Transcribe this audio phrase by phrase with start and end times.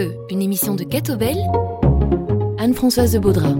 [0.00, 1.36] Feu, une émission de Catobel,
[2.56, 3.52] Anne-Françoise de Baudra.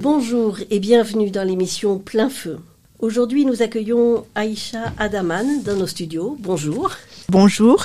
[0.00, 2.58] Bonjour et bienvenue dans l'émission Plein Feu.
[3.00, 6.38] Aujourd'hui, nous accueillons Aïcha Adaman dans nos studios.
[6.40, 6.92] Bonjour.
[7.28, 7.84] Bonjour.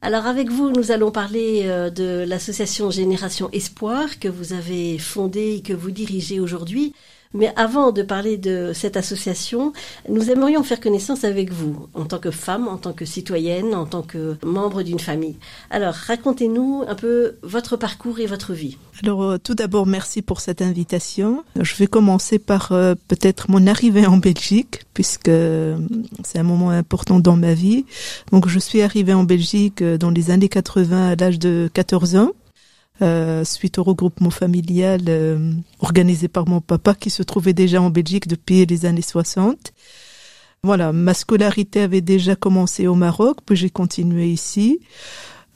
[0.00, 5.56] Alors avec vous, nous allons parler euh, de l'association Génération Espoir que vous avez fondée
[5.56, 6.94] et que vous dirigez aujourd'hui.
[7.32, 9.72] Mais avant de parler de cette association,
[10.08, 13.86] nous aimerions faire connaissance avec vous, en tant que femme, en tant que citoyenne, en
[13.86, 15.36] tant que membre d'une famille.
[15.70, 18.78] Alors, racontez-nous un peu votre parcours et votre vie.
[19.04, 21.44] Alors, euh, tout d'abord, merci pour cette invitation.
[21.58, 25.78] Je vais commencer par euh, peut-être mon arrivée en Belgique, puisque euh,
[26.24, 27.84] c'est un moment important dans ma vie.
[28.32, 32.32] Donc, je suis arrivée en Belgique dans les années 80 à l'âge de 14 ans.
[33.02, 37.88] Euh, suite au regroupement familial euh, organisé par mon papa qui se trouvait déjà en
[37.88, 39.72] Belgique depuis les années 60.
[40.62, 44.80] Voilà, ma scolarité avait déjà commencé au Maroc, puis j'ai continué ici.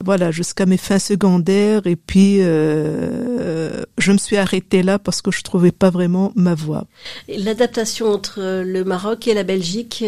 [0.03, 5.29] Voilà, jusqu'à mes fins secondaires et puis euh, je me suis arrêtée là parce que
[5.29, 6.85] je trouvais pas vraiment ma voie.
[7.27, 10.03] L'adaptation entre le Maroc et la Belgique,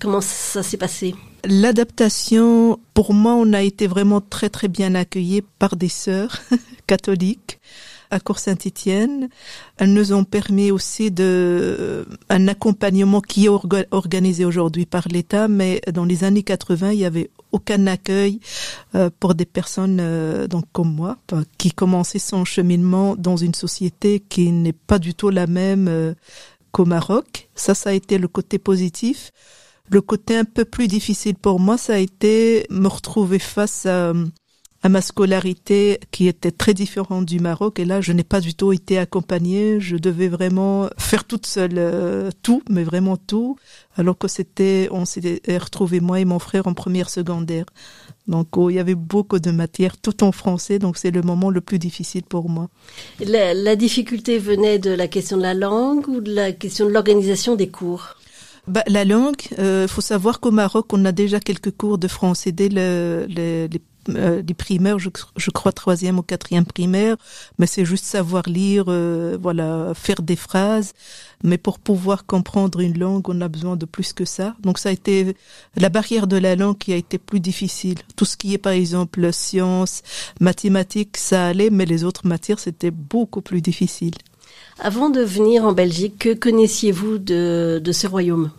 [0.00, 1.14] comment ça s'est passé?
[1.44, 6.40] L'adaptation, pour moi, on a été vraiment très très bien accueillis par des sœurs
[6.86, 7.58] catholiques
[8.12, 9.28] à Cour Saint-Étienne.
[9.78, 13.48] Elles nous ont permis aussi de un accompagnement qui est
[13.90, 18.38] organisé aujourd'hui par l'État, mais dans les années 80, il y avait aucun accueil
[18.94, 21.18] euh, pour des personnes euh, donc comme moi
[21.58, 26.14] qui commençaient son cheminement dans une société qui n'est pas du tout la même euh,
[26.70, 27.48] qu'au Maroc.
[27.54, 29.32] Ça, ça a été le côté positif.
[29.90, 34.12] Le côté un peu plus difficile pour moi, ça a été me retrouver face à,
[34.88, 37.78] ma scolarité qui était très différente du Maroc.
[37.78, 39.78] Et là, je n'ai pas du tout été accompagnée.
[39.80, 43.56] Je devais vraiment faire toute seule euh, tout, mais vraiment tout.
[43.96, 47.66] Alors que c'était, on s'est retrouvé moi et mon frère en première secondaire.
[48.26, 50.78] Donc, oh, il y avait beaucoup de matières, tout en français.
[50.78, 52.68] Donc, c'est le moment le plus difficile pour moi.
[53.20, 57.56] La difficulté venait de la question de la langue ou de la question de l'organisation
[57.56, 58.16] des cours?
[58.66, 62.08] Bah, La langue, il euh, faut savoir qu'au Maroc, on a déjà quelques cours de
[62.08, 67.16] français dès le, les, les euh, primaires, je, je, crois troisième ou quatrième primaire,
[67.58, 70.92] mais c'est juste savoir lire, euh, voilà, faire des phrases.
[71.44, 74.54] Mais pour pouvoir comprendre une langue, on a besoin de plus que ça.
[74.60, 75.36] Donc ça a été
[75.76, 77.98] la barrière de la langue qui a été plus difficile.
[78.16, 80.02] Tout ce qui est par exemple sciences,
[80.40, 84.14] mathématiques, ça allait, mais les autres matières c'était beaucoup plus difficile.
[84.84, 88.50] Avant de venir en Belgique, que connaissiez-vous de, de ce royaume?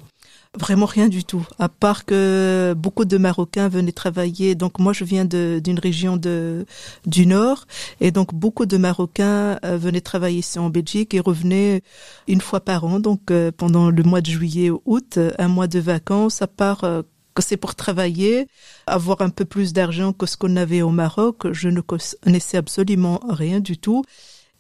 [0.58, 4.56] Vraiment rien du tout, à part que beaucoup de Marocains venaient travailler.
[4.56, 7.66] Donc moi, je viens d'une région du Nord,
[8.00, 11.82] et donc beaucoup de Marocains euh, venaient travailler ici en Belgique et revenaient
[12.30, 15.68] une fois par an, donc euh, pendant le mois de juillet ou août, un mois
[15.68, 17.02] de vacances, à part euh,
[17.36, 18.48] que c'est pour travailler,
[18.88, 21.52] avoir un peu plus d'argent que ce qu'on avait au Maroc.
[21.52, 24.04] Je ne connaissais absolument rien du tout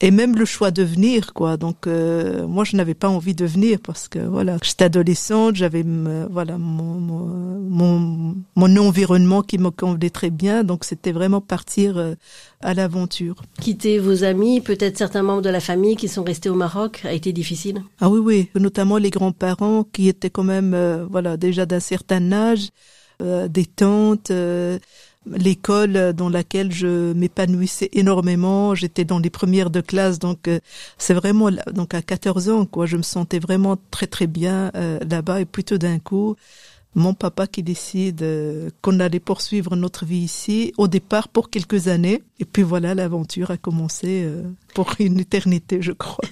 [0.01, 1.55] et même le choix de venir quoi.
[1.57, 5.83] Donc euh, moi je n'avais pas envie de venir parce que voilà j'étais adolescente j'avais
[6.29, 10.63] voilà mon, mon, mon environnement qui me convenait très bien.
[10.63, 12.15] Donc c'était vraiment partir euh,
[12.61, 13.35] à l'aventure.
[13.61, 17.13] Quitter vos amis peut-être certains membres de la famille qui sont restés au Maroc a
[17.13, 17.81] été difficile?
[18.01, 18.49] Ah oui oui.
[18.55, 22.69] Notamment les grands-parents qui étaient quand même euh, voilà déjà d'un certain âge
[23.21, 24.31] des tantes
[25.25, 28.75] l'école dans laquelle je m'épanouissais énormément.
[28.75, 30.59] J'étais dans les premières de classe, donc euh,
[30.97, 34.99] c'est vraiment donc à 14 ans quoi, je me sentais vraiment très très bien euh,
[35.09, 36.35] là-bas et plutôt d'un coup
[36.95, 41.87] mon papa qui décide euh, qu'on allait poursuivre notre vie ici au départ pour quelques
[41.87, 44.29] années et puis voilà l'aventure a commencé
[44.75, 46.25] pour une éternité je crois.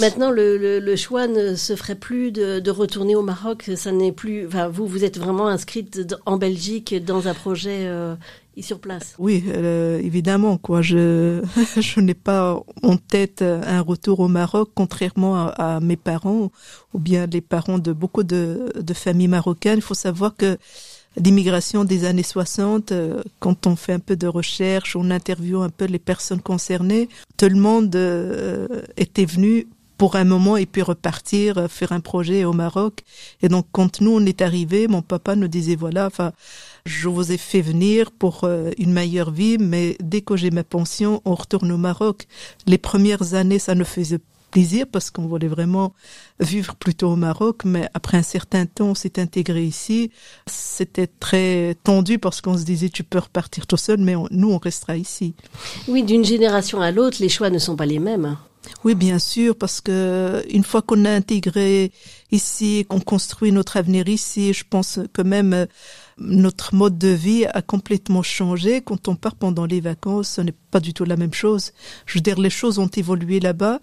[0.00, 3.70] Maintenant, le, le, le, choix ne se ferait plus de, de retourner au Maroc.
[3.76, 4.46] Ça n'est plus.
[4.46, 8.14] Enfin, vous, vous êtes vraiment inscrite en Belgique dans un projet euh,
[8.60, 9.14] sur place.
[9.18, 10.56] Oui, euh, évidemment.
[10.56, 11.42] Quoi, je
[11.80, 16.50] je n'ai pas en tête un retour au Maroc, contrairement à, à, mes parents
[16.94, 19.78] ou bien les parents de beaucoup de, de familles marocaines.
[19.78, 20.58] Il faut savoir que
[21.16, 25.70] l'immigration des années 60, euh, quand on fait un peu de recherche, on interviewe un
[25.70, 29.66] peu les personnes concernées, tout le monde euh, était venu
[30.00, 33.02] pour un moment et puis repartir euh, faire un projet au Maroc.
[33.42, 36.32] Et donc quand nous on est arrivé, mon papa nous disait voilà, enfin
[36.86, 40.64] je vous ai fait venir pour euh, une meilleure vie, mais dès que j'ai ma
[40.64, 42.28] pension, on retourne au Maroc.
[42.66, 44.20] Les premières années, ça nous faisait
[44.50, 45.92] plaisir parce qu'on voulait vraiment
[46.40, 50.10] vivre plutôt au Maroc, mais après un certain temps, on s'est intégré ici.
[50.46, 54.56] C'était très tendu parce qu'on se disait tu peux repartir tout seul, mais nous on
[54.56, 55.34] restera ici.
[55.88, 58.38] Oui, d'une génération à l'autre, les choix ne sont pas les mêmes.
[58.84, 61.92] Oui, bien sûr, parce que une fois qu'on a intégré
[62.30, 65.66] ici, qu'on construit notre avenir ici, je pense que même euh,
[66.18, 68.80] notre mode de vie a complètement changé.
[68.82, 71.72] Quand on part pendant les vacances, ce n'est pas du tout la même chose.
[72.06, 73.80] Je veux dire, les choses ont évolué là-bas,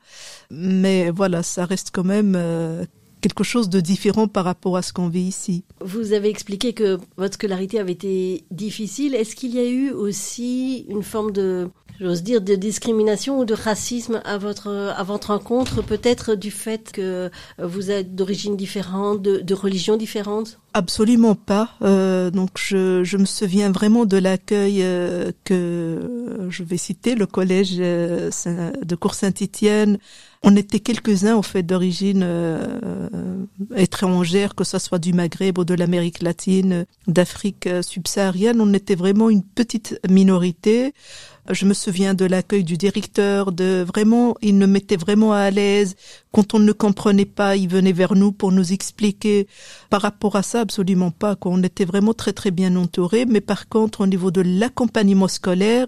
[0.52, 2.86] mais voilà, ça reste quand même euh,
[3.22, 5.64] quelque chose de différent par rapport à ce qu'on vit ici.
[5.81, 9.16] Vous avez expliqué que votre scolarité avait été difficile.
[9.16, 11.69] Est-ce qu'il y a eu aussi une forme de,
[12.00, 16.92] j'ose dire, de discrimination ou de racisme à votre, à votre rencontre, peut-être du fait
[16.92, 20.60] que vous êtes d'origine différente, de, de religion différente?
[20.74, 21.72] Absolument pas.
[21.81, 27.25] Euh, donc je, je me souviens vraiment de l'accueil euh, que je vais citer, le
[27.25, 28.30] collège euh,
[28.84, 29.98] de Cour Saint-Étienne.
[30.44, 32.80] On était quelques-uns au fait d'origine euh,
[33.75, 38.62] étrangère, que ce soit du Maghreb ou de l'Amérique latine, d'Afrique subsaharienne.
[38.62, 40.94] On était vraiment une petite minorité.
[41.50, 45.95] Je me souviens de l'accueil du directeur, de vraiment, il nous mettait vraiment à l'aise.
[46.34, 49.48] Quand on ne comprenait pas, il venait vers nous pour nous expliquer.
[49.90, 51.38] Par rapport à ça, absolument pas.
[51.38, 51.54] Quoi.
[51.54, 53.25] On était vraiment très très bien entourés.
[53.25, 55.88] Mais par contre, au niveau de l'accompagnement scolaire,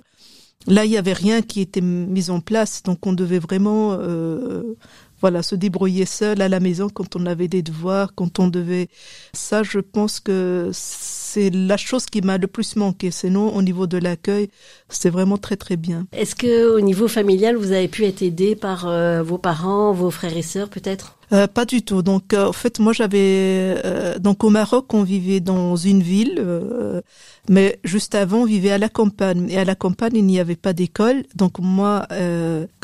[0.70, 2.84] là, il y avait rien qui était mis en place.
[2.84, 4.76] Donc, on devait vraiment, euh,
[5.20, 8.88] voilà, se débrouiller seul à la maison quand on avait des devoirs, quand on devait.
[9.34, 13.12] Ça, je pense que c'est la chose qui m'a le plus manqué.
[13.12, 14.50] Sinon, au niveau de l'accueil,
[14.88, 16.08] c'était vraiment très très bien.
[16.14, 20.12] Est-ce que au niveau familial, vous avez pu être aidé par euh, vos parents, vos
[20.12, 21.19] frères et sœurs, peut-être?
[21.32, 22.02] Euh, pas du tout.
[22.02, 26.36] Donc, euh, en fait, moi, j'avais euh, donc au Maroc, on vivait dans une ville,
[26.40, 27.02] euh,
[27.48, 29.48] mais juste avant, on vivait à la campagne.
[29.50, 31.24] Et à la campagne, il n'y avait pas d'école.
[31.36, 32.08] Donc, moi,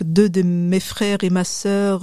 [0.04, 2.02] deux de mes frères et ma sœur,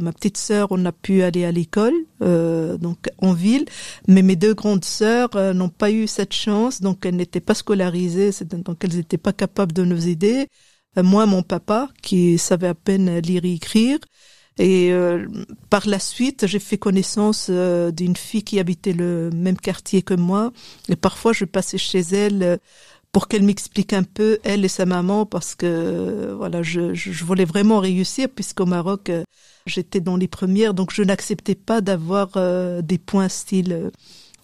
[0.00, 3.66] ma petite sœur, on a pu aller à l'école, donc en ville.
[4.08, 8.30] Mais mes deux grandes sœurs n'ont pas eu cette chance, donc elles n'étaient pas scolarisées,
[8.44, 10.48] donc elles n'étaient pas capables de nous aider.
[10.96, 13.98] moi, mon papa, qui savait à peine lire et écrire.
[14.60, 15.26] Et euh,
[15.70, 20.12] par la suite, j'ai fait connaissance euh, d'une fille qui habitait le même quartier que
[20.12, 20.52] moi.
[20.90, 22.56] Et parfois, je passais chez elle euh,
[23.10, 27.46] pour qu'elle m'explique un peu, elle et sa maman, parce que voilà, je, je voulais
[27.46, 29.10] vraiment réussir, puisqu'au Maroc,
[29.64, 32.28] j'étais dans les premières, donc je n'acceptais pas d'avoir
[32.84, 33.90] des points style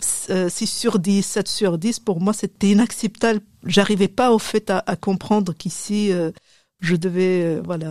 [0.00, 2.00] 6 sur 10, 7 sur 10.
[2.00, 3.40] Pour moi, c'était inacceptable.
[3.64, 6.10] J'arrivais pas au fait à, à comprendre qu'ici
[6.80, 7.90] je devais euh, voilà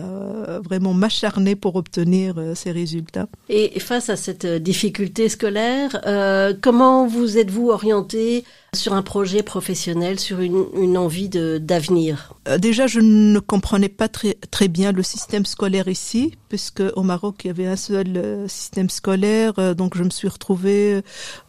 [0.64, 3.26] vraiment m'acharner pour obtenir euh, ces résultats.
[3.48, 8.44] Et face à cette difficulté scolaire, euh, comment vous êtes-vous orienté
[8.74, 12.34] sur un projet professionnel, sur une, une envie d'avenir?
[12.58, 17.36] Déjà, je ne comprenais pas très, très bien le système scolaire ici, puisque au Maroc,
[17.44, 19.74] il y avait un seul système scolaire.
[19.74, 21.00] donc, je me suis retrouvée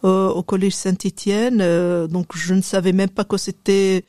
[0.02, 1.58] au collège Saint-Étienne.
[2.06, 4.06] donc, je ne savais même pas que c'était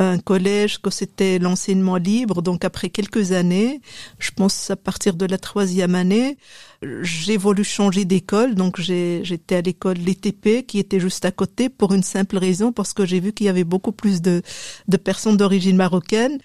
[0.00, 2.40] un collège que c'était l'enseignement libre.
[2.42, 3.80] Donc après quelques années,
[4.18, 6.38] je pense à partir de la troisième année,
[7.02, 8.54] j'ai voulu changer d'école.
[8.54, 12.94] Donc j'étais à l'école l'ETP qui était juste à côté pour une simple raison parce
[12.94, 14.42] que j'ai vu qu'il y avait beaucoup plus de,
[14.88, 16.38] de personnes d'origine marocaine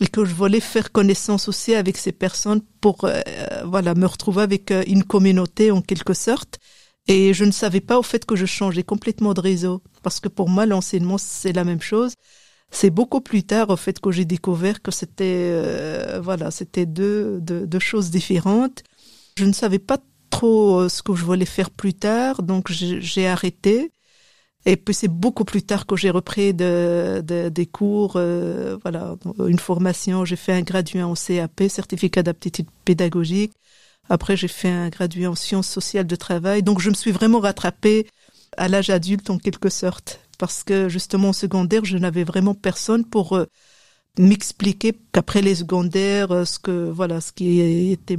[0.00, 3.20] et que je voulais faire connaissance aussi avec ces personnes pour euh,
[3.64, 6.58] voilà me retrouver avec euh, une communauté en quelque sorte.
[7.08, 10.28] Et je ne savais pas au fait que je changeais complètement de réseau parce que
[10.28, 12.12] pour moi l'enseignement c'est la même chose.
[12.70, 17.40] C'est beaucoup plus tard, au fait, que j'ai découvert que c'était, euh, voilà, c'était deux,
[17.40, 18.82] deux, deux, choses différentes.
[19.38, 19.98] Je ne savais pas
[20.30, 23.90] trop euh, ce que je voulais faire plus tard, donc j'ai arrêté.
[24.66, 29.16] Et puis c'est beaucoup plus tard que j'ai repris de, de, des cours, euh, voilà,
[29.46, 30.24] une formation.
[30.24, 33.52] J'ai fait un graduat en CAP, certificat d'aptitude pédagogique.
[34.10, 36.62] Après, j'ai fait un graduat en sciences sociales de travail.
[36.62, 38.06] Donc, je me suis vraiment rattrapée
[38.56, 43.04] à l'âge adulte en quelque sorte parce que justement au secondaire, je n'avais vraiment personne
[43.04, 43.46] pour euh,
[44.18, 48.16] m'expliquer qu'après les secondaires, euh, ce que voilà, ce qui était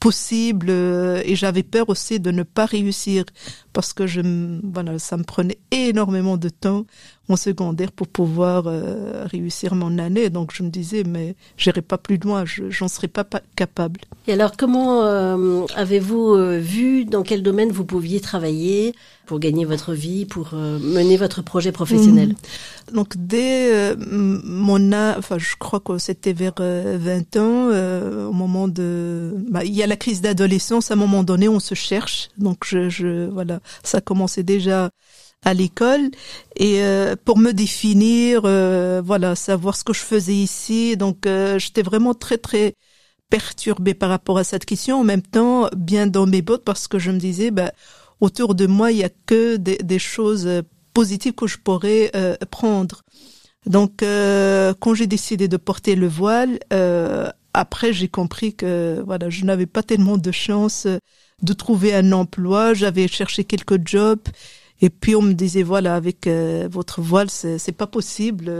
[0.00, 3.24] possible euh, et j'avais peur aussi de ne pas réussir
[3.72, 4.20] parce que je
[4.64, 6.86] voilà, ça me prenait énormément de temps
[7.30, 10.30] en secondaire pour pouvoir euh, réussir mon année.
[10.30, 14.00] Donc je me disais, mais j'irai pas plus loin, j'en serais pas, pas, capable.
[14.26, 18.94] Et alors, comment euh, avez-vous euh, vu dans quel domaine vous pouviez travailler
[19.26, 22.30] pour gagner votre vie, pour mener votre projet professionnel?
[22.30, 22.94] Mmh.
[22.94, 27.68] Donc dès mon âge, enfin je crois que c'était vers 20 ans,
[28.28, 30.90] au moment de, bah, il y a la crise d'adolescence.
[30.90, 32.30] À un moment donné, on se cherche.
[32.38, 34.90] Donc je, je voilà, ça commençait déjà
[35.44, 36.10] à l'école
[36.56, 40.96] et euh, pour me définir, euh, voilà, savoir ce que je faisais ici.
[40.96, 42.74] Donc euh, j'étais vraiment très très
[43.30, 45.00] perturbée par rapport à cette question.
[45.00, 47.72] En même temps, bien dans mes bottes parce que je me disais, bah,
[48.20, 50.48] autour de moi, il y a que des, des choses
[50.92, 52.10] positives que je pourrais
[52.50, 53.02] prendre.
[53.66, 56.58] Donc quand j'ai décidé de porter le voile,
[57.52, 60.86] après, j'ai compris que voilà, je n'avais pas tellement de chance
[61.42, 62.74] de trouver un emploi.
[62.74, 64.22] J'avais cherché quelques jobs.
[64.82, 68.50] Et puis on me disait voilà avec euh, votre voile c'est c'est pas possible.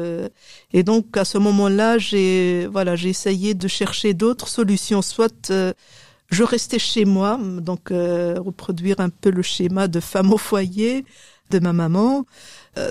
[0.73, 5.03] Et donc à ce moment-là j'ai voilà j'ai essayé de chercher d'autres solutions.
[5.03, 5.73] Soit euh,
[6.31, 11.05] je restais chez moi donc euh, reproduire un peu le schéma de femme au foyer
[11.51, 12.23] de ma maman euh,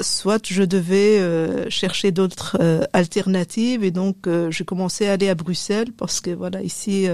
[0.02, 5.36] soit je devais euh, chercher d'autres euh, alternatives et donc j'ai commencé à aller à
[5.36, 7.08] Bruxelles parce que voilà ici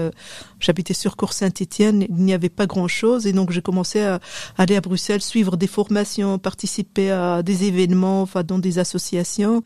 [0.60, 4.20] j'habitais sur Cour Saint-Étienne il n'y avait pas grand chose et donc j'ai commencé à
[4.58, 9.62] aller à Bruxelles suivre des formations participer à des événements enfin dans des associations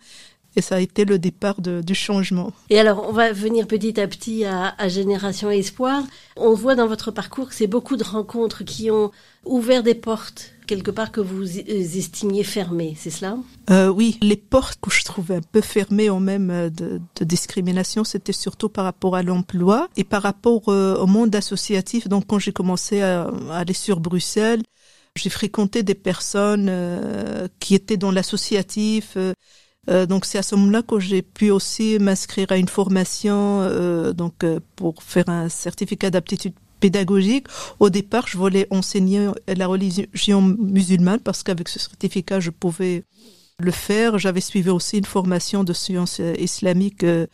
[0.57, 2.53] et ça a été le départ de, du changement.
[2.71, 6.03] Et alors, on va venir petit à petit à, à Génération Espoir.
[6.37, 9.13] On voit dans votre parcours que c'est beaucoup de rencontres qui ont
[9.45, 13.37] ouvert des portes quelque part que vous estimiez fermées, c'est cela?
[13.71, 17.25] Euh, Oui, les portes que je trouvais un peu fermées en même euh, de, de
[17.25, 22.07] discrimination, c'était surtout par rapport à l'emploi et par rapport euh, au monde associatif.
[22.07, 24.63] Donc quand j'ai commencé à, aller sur Bruxelles,
[25.17, 29.15] j'ai fréquenté des personnes euh, qui étaient dans l'associatif.
[29.17, 29.33] Euh,
[29.89, 34.13] euh donc c'est à ce moment-là que j'ai pu aussi m'inscrire à une formation euh,
[34.13, 37.47] donc euh, pour faire un certificat d'aptitude pédagogique.
[37.79, 43.05] Au départ, je voulais enseigner la religion musulmane parce qu'avec ce certificat, je pouvais
[43.61, 44.19] le faire.
[44.19, 47.27] J'avais suivi aussi une formation de sciences islamiques euh,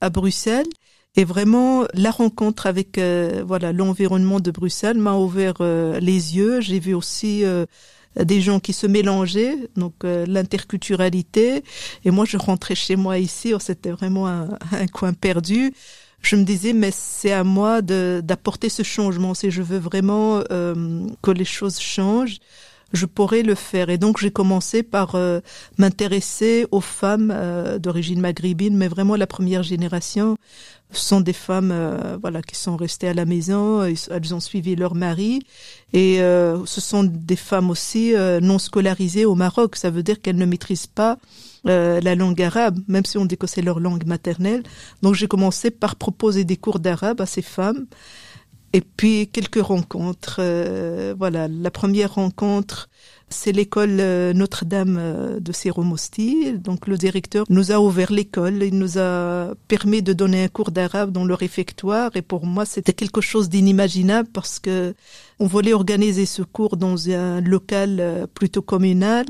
[0.00, 0.66] à Bruxelles.
[1.14, 6.62] Et vraiment, la rencontre avec euh, voilà l'environnement de Bruxelles m'a ouvert euh, les yeux.
[6.62, 7.44] J'ai vu aussi
[8.16, 11.64] des gens qui se mélangeaient, donc l'interculturalité.
[12.04, 15.72] Et moi, je rentrais chez moi ici, oh, c'était vraiment un coin perdu
[16.22, 19.34] je me disais mais c'est à moi d'apporter ce changement.
[19.34, 22.38] Si je veux vraiment euh, que les choses changent
[22.92, 23.90] je pourrais le faire.
[23.90, 25.40] Et donc j'ai commencé par euh,
[25.78, 28.76] m'intéresser aux femmes euh, d'origine maghrébine.
[28.76, 30.36] Mais vraiment la première génération
[30.90, 33.82] sont des femmes euh, voilà qui sont restées à la maison.
[33.82, 35.42] Elles ont suivi leur mari.
[35.92, 39.76] Et euh, ce sont des femmes aussi euh, non scolarisées au Maroc.
[39.76, 41.18] Ça veut dire qu'elles ne maîtrisent pas
[41.68, 44.62] euh, la langue arabe, même si on dit que c'est leur langue maternelle.
[45.02, 47.86] Donc j'ai commencé par proposer des cours d'arabe à ces femmes
[48.72, 50.36] et puis quelques rencontres.
[50.38, 52.88] Euh, voilà, la première rencontre,
[53.28, 56.54] c'est l'école euh, Notre-Dame euh, de Séromosti.
[56.54, 60.70] Donc le directeur nous a ouvert l'école, il nous a permis de donner un cours
[60.70, 64.94] d'arabe dans le réfectoire et pour moi c'était quelque chose d'inimaginable parce que
[65.38, 69.26] on voulait organiser ce cours dans un local plutôt communal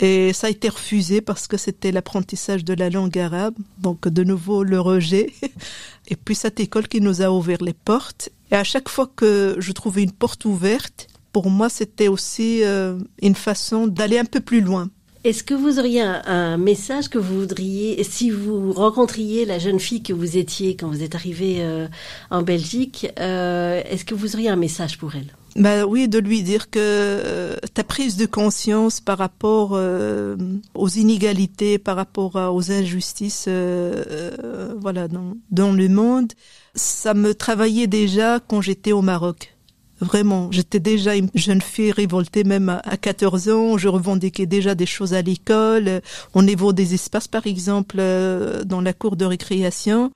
[0.00, 3.54] et ça a été refusé parce que c'était l'apprentissage de la langue arabe.
[3.78, 5.32] Donc de nouveau le rejet.
[6.08, 8.30] Et puis cette école qui nous a ouvert les portes.
[8.50, 12.96] Et à chaque fois que je trouvais une porte ouverte pour moi c'était aussi euh,
[13.20, 14.88] une façon d'aller un peu plus loin.
[15.24, 20.02] Est-ce que vous auriez un, message que vous voudriez si vous rencontriez la jeune fille
[20.02, 21.88] que vous étiez quand vous êtes arrivé euh,
[22.30, 25.34] en Belgique euh, est-ce que vous auriez un message pour elle?
[25.56, 30.36] Ben oui, de lui dire que euh, ta prise de conscience par rapport euh,
[30.74, 34.04] aux inégalités, par rapport à, aux injustices euh,
[34.42, 36.32] euh, voilà, dans, dans le monde,
[36.74, 39.54] ça me travaillait déjà quand j'étais au Maroc.
[40.00, 44.74] Vraiment, j'étais déjà une jeune fille révoltée même à, à 14 ans, je revendiquais déjà
[44.74, 46.00] des choses à l'école,
[46.34, 50.10] au niveau des espaces par exemple, euh, dans la cour de récréation.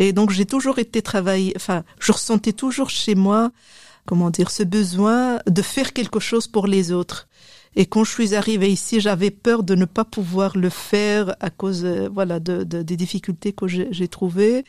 [0.00, 4.50] Et donc j'ai toujours été travaillé, enfin, je ressentais toujours chez moi euh, comment dire
[4.50, 7.28] ce besoin de faire quelque chose pour les autres.
[7.76, 11.50] Et quand je suis arrivée ici j'avais peur de ne pas pouvoir le faire à
[11.50, 14.64] cause euh, voilà de, de des difficultés que j'ai trouvé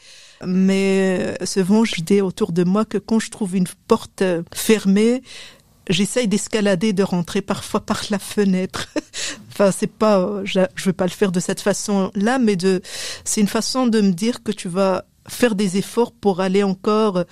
[0.45, 5.23] mais ce vent je dis autour de moi que quand je trouve une porte fermée
[5.89, 8.89] j'essaye d'escalader de rentrer parfois par la fenêtre.
[9.51, 12.81] Enfin c'est pas je, je veux pas le faire de cette façon là mais de
[13.23, 17.23] c'est une façon de me dire que tu vas faire des efforts pour aller encore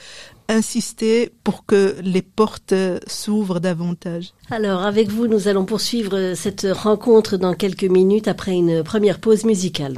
[0.49, 2.73] insister pour que les portes
[3.07, 4.33] s'ouvrent davantage.
[4.49, 9.45] Alors avec vous, nous allons poursuivre cette rencontre dans quelques minutes après une première pause
[9.45, 9.97] musicale.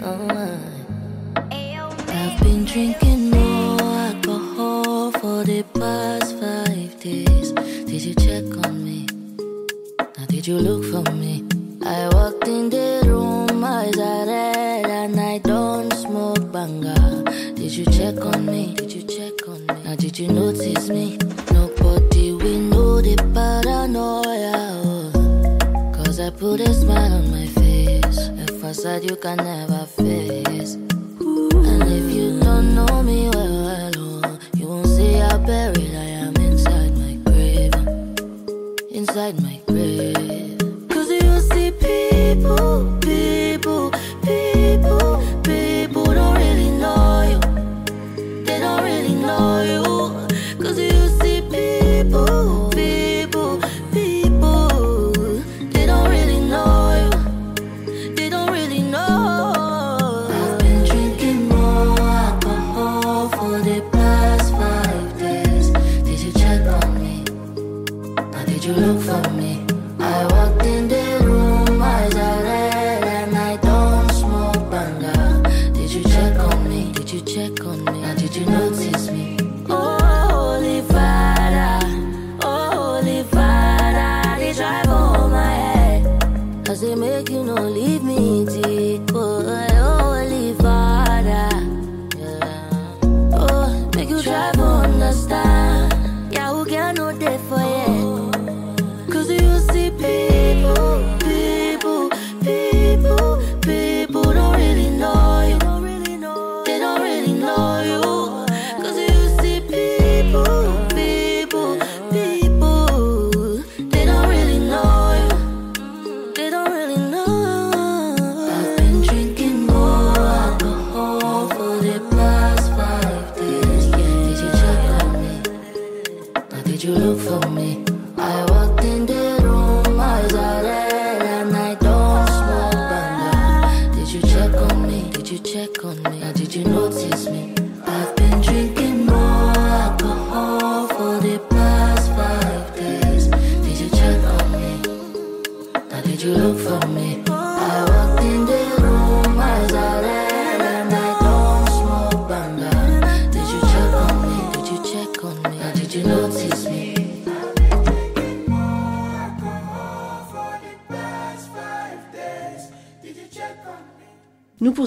[0.00, 0.28] Oh,
[2.08, 3.27] I've been drinking
[5.28, 7.52] for the past five days.
[7.90, 9.06] Did you check on me?
[10.16, 11.44] Now did you look for me?
[11.84, 16.96] I walked in the room, eyes are red, and I don't smoke banga.
[17.60, 18.74] Did you check on me?
[18.74, 19.74] Did you check on me?
[19.84, 21.18] Now did you notice me?
[21.52, 24.56] Nobody we know the paranoia.
[25.96, 28.18] Cause I put a smile on my face.
[28.42, 30.72] A facade you can never face.
[31.70, 33.47] And if you don't know me?
[35.48, 37.72] buried, I am inside my grave.
[38.90, 40.58] Inside my grave.
[40.90, 42.97] Cause you see people.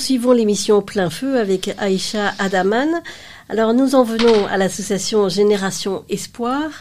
[0.01, 2.89] Poursuivons l'émission Plein Feu avec Aïcha Adaman.
[3.49, 6.71] Alors nous en venons à l'association Génération Espoir.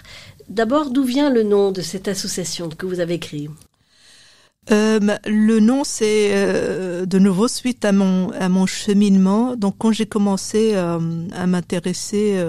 [0.48, 3.50] D'abord, d'où vient le nom de cette association que vous avez créée?
[4.72, 9.54] Euh, le nom, c'est euh, de nouveau suite à mon à mon cheminement.
[9.54, 10.98] Donc, quand j'ai commencé euh,
[11.34, 12.42] à m'intéresser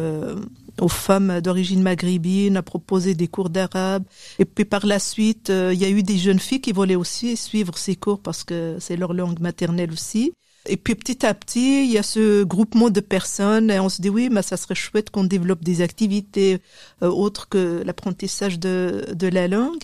[0.80, 4.04] aux femmes d'origine maghrébine, à proposer des cours d'arabe,
[4.40, 7.36] et puis par la suite, il y a eu des jeunes filles qui voulaient aussi
[7.36, 10.32] suivre ces cours parce que c'est leur langue maternelle aussi.
[10.68, 14.00] Et puis petit à petit, il y a ce groupement de personnes et on se
[14.02, 16.60] dit oui, mais ça serait chouette qu'on développe des activités
[17.02, 19.82] euh, autres que l'apprentissage de, de la langue.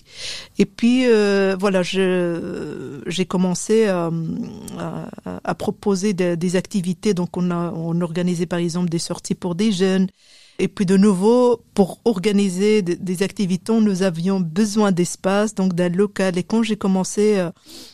[0.56, 4.10] Et puis euh, voilà, j'ai commencé à,
[4.78, 5.08] à,
[5.42, 7.12] à proposer de- des activités.
[7.12, 10.06] Donc on a on organisait par exemple des sorties pour des jeunes.
[10.60, 15.88] Et puis de nouveau, pour organiser des, des activités, nous avions besoin d'espace, donc d'un
[15.88, 16.36] local.
[16.36, 17.50] Et quand j'ai commencé euh,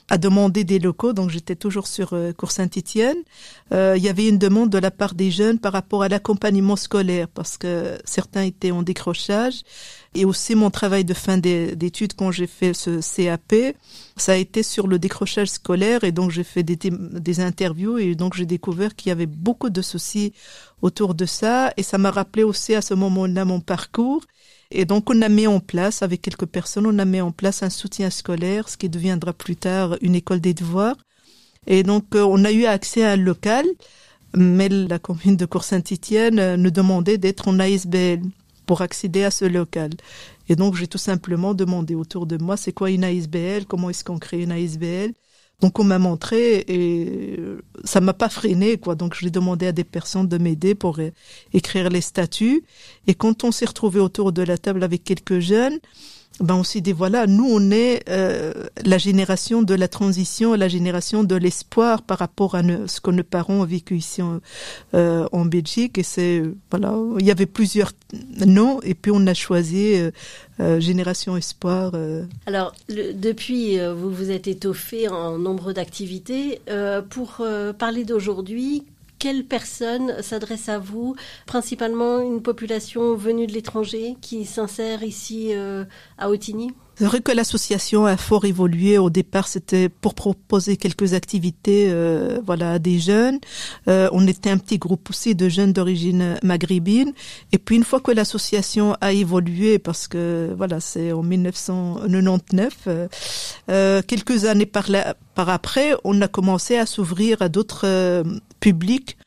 [0.08, 3.16] à demander des locaux, donc j'étais toujours sur euh, Cours Saint-Étienne,
[3.72, 6.76] euh, il y avait une demande de la part des jeunes par rapport à l'accompagnement
[6.76, 9.62] scolaire, parce que certains étaient en décrochage.
[10.16, 13.74] Et aussi mon travail de fin d'é- d'études quand j'ai fait ce CAP,
[14.16, 18.14] ça a été sur le décrochage scolaire et donc j'ai fait des, des interviews et
[18.14, 20.32] donc j'ai découvert qu'il y avait beaucoup de soucis
[20.82, 24.22] autour de ça et ça m'a rappelé aussi à ce moment-là mon parcours.
[24.76, 27.62] Et donc on a mis en place avec quelques personnes, on a mis en place
[27.62, 30.96] un soutien scolaire, ce qui deviendra plus tard une école des devoirs.
[31.68, 33.64] Et donc euh, on a eu accès à un local,
[34.36, 38.22] mais la commune de Cour-Saint-Étienne euh, nous demandait d'être en ASBL
[38.66, 39.90] pour accéder à ce local.
[40.48, 44.02] Et donc j'ai tout simplement demandé autour de moi c'est quoi une ASBL, comment est-ce
[44.02, 45.12] qu'on crée une ASBL.
[45.60, 48.94] Donc on m'a montré et euh, ça m'a pas freiné quoi.
[48.94, 51.10] Donc j'ai demandé à des personnes de m'aider pour euh,
[51.52, 52.64] écrire les statuts.
[53.06, 55.78] Et quand on s'est retrouvé autour de la table avec quelques jeunes,
[56.40, 58.52] ben on s'est dit voilà, nous on est euh,
[58.84, 63.22] la génération de la transition, la génération de l'espoir par rapport à ce que nos
[63.22, 64.40] parents ont vécu ici en,
[64.94, 65.96] euh, en Belgique.
[65.96, 67.92] Et c'est voilà, il y avait plusieurs
[68.46, 70.10] noms et puis on a choisi euh,
[70.60, 71.92] euh, génération espoir.
[71.94, 72.24] euh.
[72.46, 76.60] Alors, le- depuis, euh, vous vous êtes étoffé en nombre d'activités.
[77.10, 77.40] Pour
[77.78, 78.82] parler d'aujourd'hui,
[79.24, 85.86] quelle personne s'adresse à vous Principalement une population venue de l'étranger qui s'insère ici euh,
[86.18, 86.74] à Otigny?
[86.96, 88.98] C'est vrai que l'association a fort évolué.
[88.98, 93.40] Au départ, c'était pour proposer quelques activités, euh, voilà, à des jeunes.
[93.88, 97.12] Euh, on était un petit groupe aussi de jeunes d'origine maghrébine.
[97.50, 103.08] Et puis une fois que l'association a évolué, parce que voilà, c'est en 1999, euh,
[103.70, 108.22] euh, quelques années par après, on a commencé à s'ouvrir à d'autres
[108.64, 109.18] publics.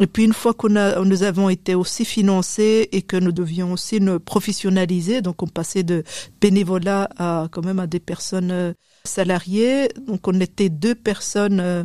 [0.00, 3.72] Et puis une fois qu'on a, nous avons été aussi financés et que nous devions
[3.72, 6.04] aussi nous professionnaliser, donc on passait de
[6.40, 8.72] bénévolat à quand même à des personnes euh,
[9.04, 9.88] salariées.
[10.06, 11.84] Donc on était deux personnes euh,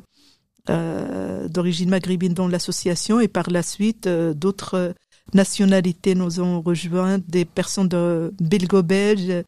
[0.69, 4.93] euh, d'origine maghrébine dans l'association et par la suite euh, d'autres euh,
[5.33, 9.43] nationalités nous ont rejoint, des personnes de belgo-belges,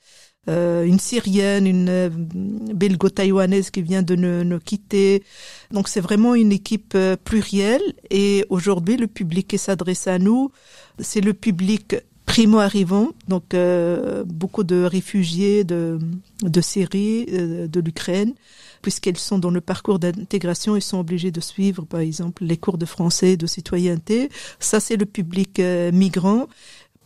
[0.47, 5.23] une syrienne, une euh, belgo-taïwanaise qui vient de nous, nous quitter.
[5.71, 7.81] Donc c'est vraiment une équipe euh, plurielle
[8.11, 10.51] et aujourd'hui le public qui s'adresse à nous,
[10.99, 15.99] c'est le public primo-arrivant, donc euh, beaucoup de réfugiés de,
[16.41, 18.33] de Syrie, euh, de l'Ukraine,
[18.81, 22.77] puisqu'elles sont dans le parcours d'intégration, ils sont obligés de suivre, par exemple, les cours
[22.77, 24.29] de français, de citoyenneté.
[24.59, 26.47] Ça, c'est le public euh, migrant.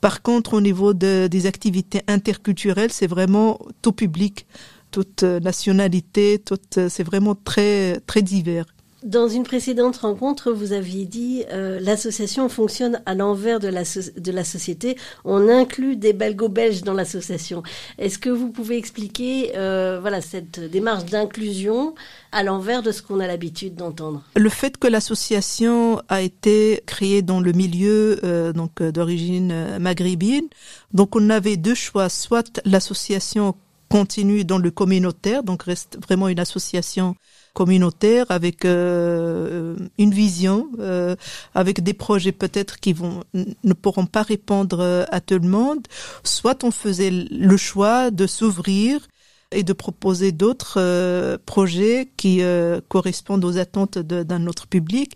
[0.01, 4.47] Par contre, au niveau de, des activités interculturelles, c'est vraiment tout public,
[4.91, 8.65] toute euh, nationalité, toute, euh, c'est vraiment très très divers.
[9.03, 14.97] Dans une précédente rencontre, vous aviez dit euh, l'association fonctionne à l'envers de la, société.
[15.23, 17.63] On inclut des belgo-belges dans l'association.
[17.97, 21.95] Est-ce que vous pouvez expliquer euh, voilà cette démarche d'inclusion
[22.31, 24.23] à l'envers de ce qu'on a l'habitude d'entendre?
[24.35, 29.79] Le fait que l'association a été créée dans le milieu euh, donc euh, d'origine euh,
[29.79, 30.47] maghrébine,
[30.93, 33.55] donc on avait deux choix soit l'association
[33.89, 37.15] continue dans le communautaire, donc reste vraiment une association
[37.53, 41.15] communautaire avec euh, une vision, euh,
[41.55, 45.87] avec des projets peut-être qui vont ne pourront pas répondre euh, à tout le monde.
[46.23, 49.07] Soit on faisait le choix de s'ouvrir
[49.51, 55.15] et de proposer d'autres euh, projets qui euh, correspondent aux attentes d'un autre public.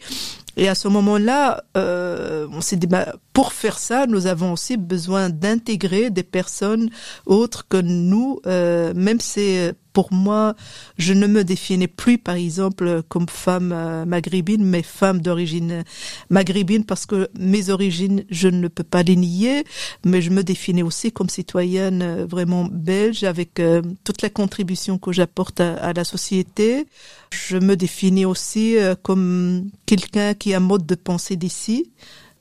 [0.58, 4.78] Et à ce moment-là, euh, on s'est dit, bah, pour faire ça, nous avons aussi
[4.78, 6.90] besoin d'intégrer des personnes
[7.26, 9.58] autres que nous, euh, même si
[9.94, 10.56] pour moi,
[10.98, 15.84] je ne me définis plus, par exemple, comme femme euh, maghrébine, mais femme d'origine
[16.30, 19.64] maghrébine, parce que mes origines, je ne peux pas les nier,
[20.04, 24.98] mais je me définis aussi comme citoyenne euh, vraiment belge, avec euh, toute la contribution
[24.98, 26.88] que j'apporte à, la société.
[27.32, 31.90] Je me définis aussi comme quelqu'un qui a un mode de pensée d'ici,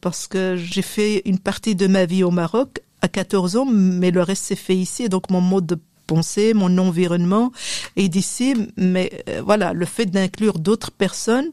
[0.00, 4.10] parce que j'ai fait une partie de ma vie au Maroc à 14 ans, mais
[4.10, 7.52] le reste s'est fait ici, donc mon mode de penser, mon environnement
[7.94, 11.50] est d'ici, mais euh, voilà, le fait d'inclure d'autres personnes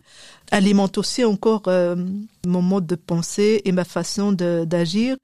[0.49, 1.95] alimente aussi encore euh,
[2.47, 5.17] mon mode de pensée et ma façon d'agir.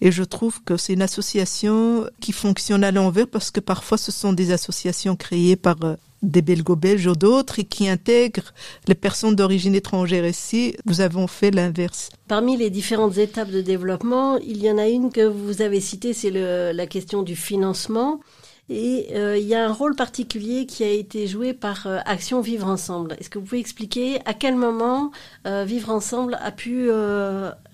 [0.00, 4.10] Et je trouve que c'est une association qui fonctionne à l'envers parce que parfois ce
[4.10, 8.52] sont des associations créées par euh, des belgo-belges ou d'autres et qui intègrent
[8.88, 10.76] les personnes d'origine étrangère ici.
[10.86, 12.10] Nous avons fait l'inverse.
[12.28, 16.12] Parmi les différentes étapes de développement, il y en a une que vous avez citée,
[16.12, 18.20] c'est la question du financement.
[18.68, 22.40] Et euh, il y a un rôle particulier qui a été joué par euh, Action
[22.40, 23.16] Vivre Ensemble.
[23.18, 25.10] Est-ce que vous pouvez expliquer à quel moment
[25.46, 26.90] euh, Vivre Ensemble a pu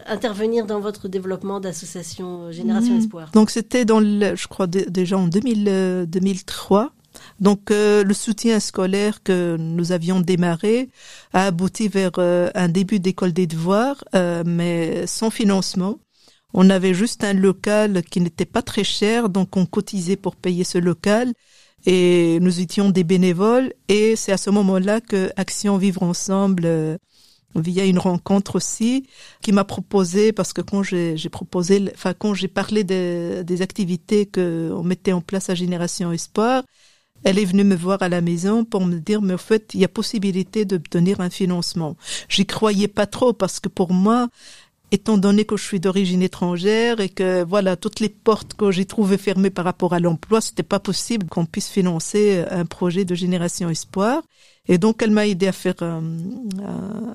[0.06, 2.98] intervenir dans votre développement d'association Génération mmh.
[2.98, 3.30] Espoir?
[3.32, 6.92] Donc c'était dans, le, je crois déjà en 2000, 2003.
[7.40, 10.90] Donc le soutien scolaire que nous avions démarré
[11.32, 14.04] a abouti vers un début d'école des devoirs,
[14.44, 15.98] mais sans financement.
[16.54, 20.64] On avait juste un local qui n'était pas très cher, donc on cotisait pour payer
[20.64, 21.32] ce local
[21.86, 26.96] et nous étions des bénévoles et c'est à ce moment-là que Action Vivre Ensemble euh,
[27.54, 29.06] via une rencontre aussi
[29.42, 34.26] qui m'a proposé parce que quand j'ai proposé enfin quand j'ai parlé des, des activités
[34.26, 36.64] que on mettait en place à Génération Espoir
[37.24, 39.80] elle est venue me voir à la maison pour me dire, mais au fait, il
[39.80, 41.96] y a possibilité d'obtenir un financement.
[42.28, 44.28] J'y croyais pas trop parce que pour moi,
[44.90, 48.86] étant donné que je suis d'origine étrangère et que voilà toutes les portes que j'ai
[48.86, 53.14] trouvées fermées par rapport à l'emploi, c'était pas possible qu'on puisse financer un projet de
[53.14, 54.22] génération espoir.
[54.68, 56.02] Et donc elle m'a aidé à faire un,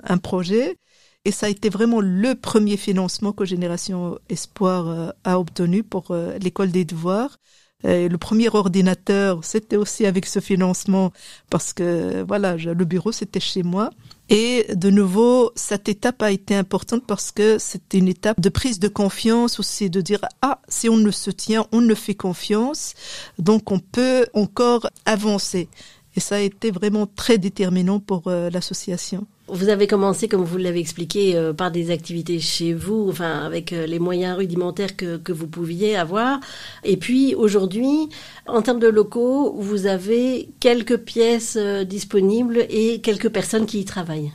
[0.04, 0.78] un, projet.
[1.26, 6.12] Et ça a été vraiment le premier financement que Génération Espoir euh, a obtenu pour
[6.12, 7.38] euh, l'école des devoirs.
[7.84, 11.12] Et le premier ordinateur, c'était aussi avec ce financement
[11.50, 13.89] parce que voilà, le bureau c'était chez moi.
[14.30, 18.80] Et de nouveau, cette étape a été importante parce que c'était une étape de prise
[18.80, 22.93] de confiance aussi, de dire ah si on ne se tient, on ne fait confiance,
[23.38, 25.67] donc on peut encore avancer.
[26.15, 29.28] Et ça a été vraiment très déterminant pour euh, l'association.
[29.47, 33.73] Vous avez commencé, comme vous l'avez expliqué, euh, par des activités chez vous, enfin avec
[33.73, 36.39] euh, les moyens rudimentaires que, que vous pouviez avoir.
[36.86, 38.10] Et puis aujourd'hui,
[38.47, 44.32] en termes de locaux, vous avez quelques pièces disponibles et quelques personnes qui y travaillent.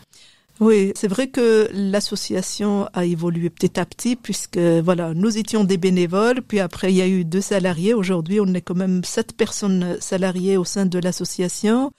[0.60, 5.76] Oui, c'est vrai que l'association a évolué petit à petit puisque voilà, nous étions des
[5.78, 7.94] bénévoles, puis après il y a eu deux salariés.
[7.94, 11.92] Aujourd'hui, on est quand même sept personnes salariées au sein de l'association.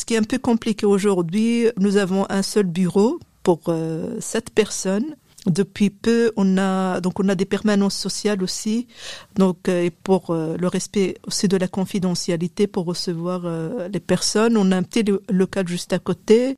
[0.00, 4.48] Ce qui est un peu compliqué aujourd'hui, nous avons un seul bureau pour euh, sept
[4.48, 5.14] personnes.
[5.44, 8.86] Depuis peu, on a donc on a des permanences sociales aussi,
[9.34, 13.42] donc euh, et pour euh, le respect aussi de la confidentialité pour recevoir
[13.92, 16.56] les personnes, on a un petit local juste à côté.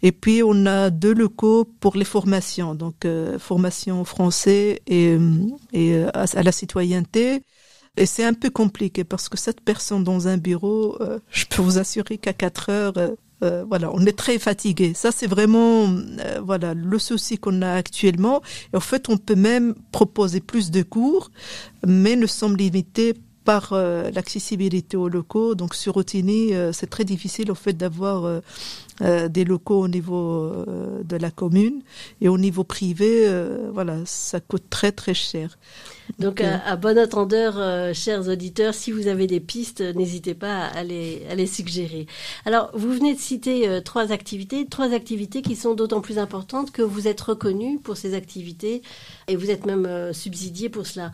[0.00, 3.06] Et puis on a deux locaux pour les formations, donc
[3.38, 5.18] formation français et,
[6.14, 7.42] à, la citoyenneté.
[7.98, 11.60] Et c'est un peu compliqué parce que cette personne dans un bureau, euh, je peux
[11.62, 12.94] vous assurer qu'à quatre heures,
[13.40, 14.94] voilà, on est très fatigué.
[14.94, 15.88] Ça, c'est vraiment
[16.42, 18.42] voilà le souci qu'on a actuellement.
[18.72, 21.30] Et en fait, on peut même proposer plus de cours,
[21.86, 25.54] mais nous sommes limités par l'accessibilité aux locaux.
[25.54, 28.42] Donc sur Otini, c'est très difficile au fait d'avoir
[29.00, 31.82] euh, des locaux au niveau euh, de la commune
[32.20, 35.56] et au niveau privé, euh, voilà, ça coûte très très cher.
[36.18, 41.22] Donc, à, bon entendeur, chers auditeurs, si vous avez des pistes, n'hésitez pas à les,
[41.30, 42.06] à les suggérer.
[42.46, 46.80] Alors, vous venez de citer trois activités, trois activités qui sont d'autant plus importantes que
[46.80, 48.80] vous êtes reconnu pour ces activités
[49.28, 51.10] et vous êtes même subsidié pour cela.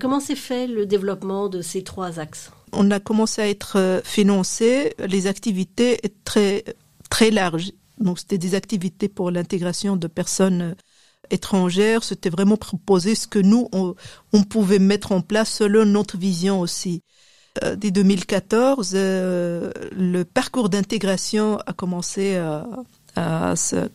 [0.00, 2.50] comment s'est fait le développement de ces trois axes?
[2.72, 6.64] On a commencé à être financé, les activités très
[7.10, 7.72] très large.
[7.98, 10.74] Donc c'était des activités pour l'intégration de personnes euh,
[11.30, 12.02] étrangères.
[12.02, 17.02] C'était vraiment proposer ce que nous, on, pouvait mettre en place selon notre vision aussi.
[17.62, 22.66] Euh, dès 2014, euh, le parcours d'intégration a commencé à,
[23.16, 23.88] à se,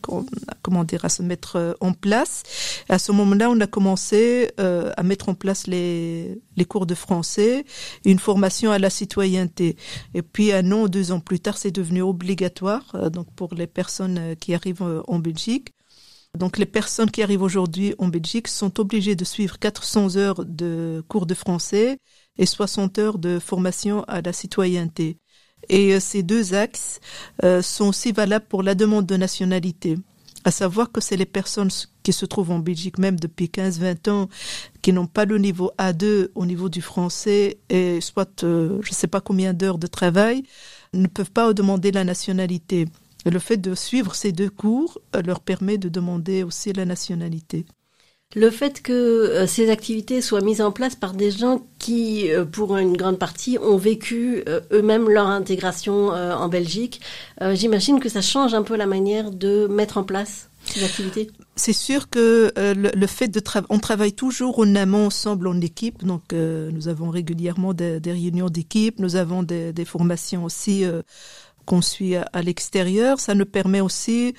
[0.62, 2.42] comment dire, à se mettre euh, en place.
[2.88, 6.94] à ce moment-là, on a commencé euh, à mettre en place les, les cours de
[6.94, 7.64] français,
[8.04, 9.76] une formation à la citoyenneté.
[10.14, 13.66] Et puis un an deux ans plus tard, c'est devenu obligatoire, euh, donc pour les
[13.66, 15.72] personnes qui arrivent en Belgique.
[16.36, 21.02] Donc les personnes qui arrivent aujourd'hui en Belgique sont obligées de suivre 400 heures de
[21.08, 21.98] cours de français
[22.38, 25.18] et 60 heures de formation à la citoyenneté.
[25.68, 27.00] Et euh, ces deux axes
[27.44, 29.98] euh, sont aussi valables pour la demande de nationalité.
[30.44, 31.70] À savoir que c'est les personnes
[32.04, 34.28] qui se trouvent en Belgique même depuis 15-20 ans,
[34.80, 38.94] qui n'ont pas le niveau A2 au niveau du français et soit euh, je ne
[38.94, 40.44] sais pas combien d'heures de travail,
[40.94, 42.86] ne peuvent pas demander la nationalité.
[43.24, 47.66] Et le fait de suivre ces deux cours leur permet de demander aussi la nationalité.
[48.34, 52.44] Le fait que euh, ces activités soient mises en place par des gens qui, euh,
[52.44, 57.00] pour une grande partie, ont vécu euh, eux-mêmes leur intégration en Belgique,
[57.52, 61.30] j'imagine que ça change un peu la manière de mettre en place ces activités.
[61.54, 66.04] C'est sûr que le, fait de travailler, on travaille toujours en amont ensemble en équipe,
[66.04, 70.84] donc nous avons régulièrement des, réunions d'équipe, nous avons des, formations aussi
[71.82, 73.20] suit à, l'extérieur.
[73.20, 74.34] Ça nous permet aussi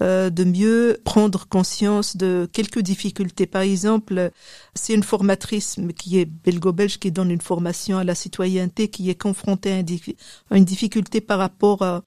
[0.00, 3.46] euh, de mieux prendre conscience de quelques difficultés.
[3.46, 4.30] Par exemple,
[4.74, 9.20] c'est une formatrice qui est belgo-belge qui donne une formation à la citoyenneté qui est
[9.20, 12.02] confrontée à, une difficulté par rapport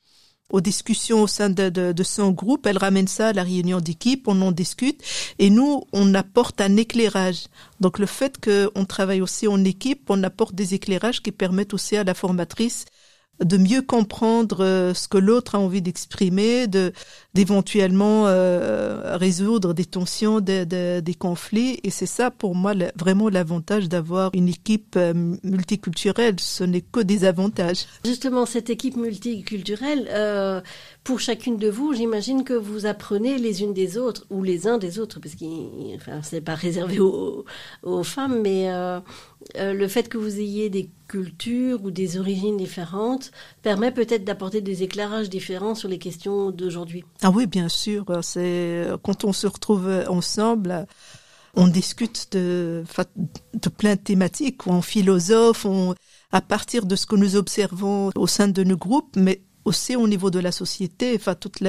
[0.51, 2.65] aux discussions au sein de, de, son groupe.
[2.67, 5.01] Elle ramène ça à la réunion d'équipe, on en discute
[5.39, 7.45] et nous, on apporte un éclairage.
[7.79, 11.97] Donc le fait qu'on travaille aussi en équipe, on apporte des éclairages qui permettent aussi
[11.97, 12.85] à la formatrice
[13.43, 16.93] de mieux comprendre euh, ce que l'autre a envie d'exprimer, de
[17.33, 21.79] d'éventuellement euh, résoudre des tensions, des, conflits.
[21.83, 25.13] Et c'est ça pour moi vraiment l'avantage d'avoir une équipe euh,
[25.43, 26.35] multiculturelle.
[26.39, 27.85] Ce n'est que des avantages.
[28.05, 30.61] Justement, cette équipe multiculturelle, euh,
[31.03, 34.77] pour chacune de vous, j'imagine que vous apprenez les unes des autres ou les uns
[34.77, 37.45] des autres, parce que enfin, c'est pas réservé aux,
[38.03, 38.69] femmes, mais
[39.57, 44.81] le fait que vous ayez des cultures ou des origines différentes permet peut-être d'apporter des
[44.83, 47.03] éclairages différents sur les questions d'aujourd'hui.
[47.23, 48.05] Ah oui, bien sûr.
[48.23, 50.87] C'est quand on se retrouve ensemble,
[51.55, 52.83] on discute de,
[53.77, 55.93] plein de thématiques, on philosophe, on,
[56.31, 60.07] à partir de ce que nous observons au sein de nos groupes, mais aussi au
[60.07, 61.59] niveau de la société, enfin toute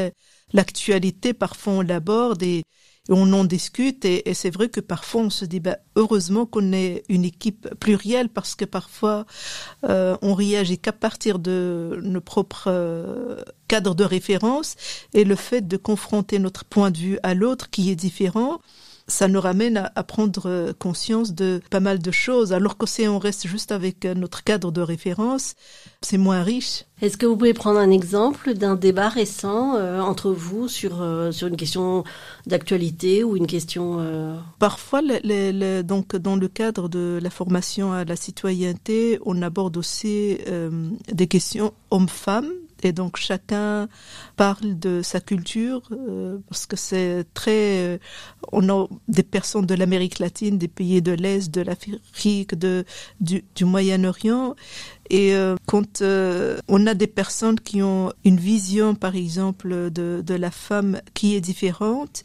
[0.53, 2.63] l'actualité, parfois on l'aborde et,
[3.09, 7.05] on en discute et, c'est vrai que parfois on se dit bah, heureusement qu'on est
[7.09, 9.27] une équipe plurielle parce que parfois
[9.85, 14.77] euh, on réagit qu'à partir de nos propres euh, cadres de référence
[15.15, 18.61] et le fait de confronter notre point de vue à l'autre qui est différent
[19.09, 22.53] ça nous ramène à, prendre conscience de pas mal de choses.
[22.53, 25.55] Alors que si on reste juste avec notre cadre de référence,
[26.01, 26.85] c'est moins riche.
[27.01, 31.33] Est-ce que vous pouvez prendre un exemple d'un débat récent euh, entre vous sur, euh,
[31.33, 32.05] sur une question
[32.47, 33.97] d'actualité ou une question...
[33.99, 40.39] Euh, Parfois, donc, dans le cadre de la formation à la citoyenneté, on aborde aussi
[41.13, 42.53] des questions hommes-femmes
[42.85, 43.89] et donc chacun
[44.37, 47.99] parle de sa culture euh, parce que c'est très euh,
[48.53, 52.85] on a des personnes de l'Amérique latine des pays de l'Est de l'Afrique de
[53.21, 54.55] du, du Moyen-Orient.
[55.11, 60.35] Et euh, quand on a des personnes qui ont une vision par exemple de, de
[60.35, 62.25] la femme qui est différente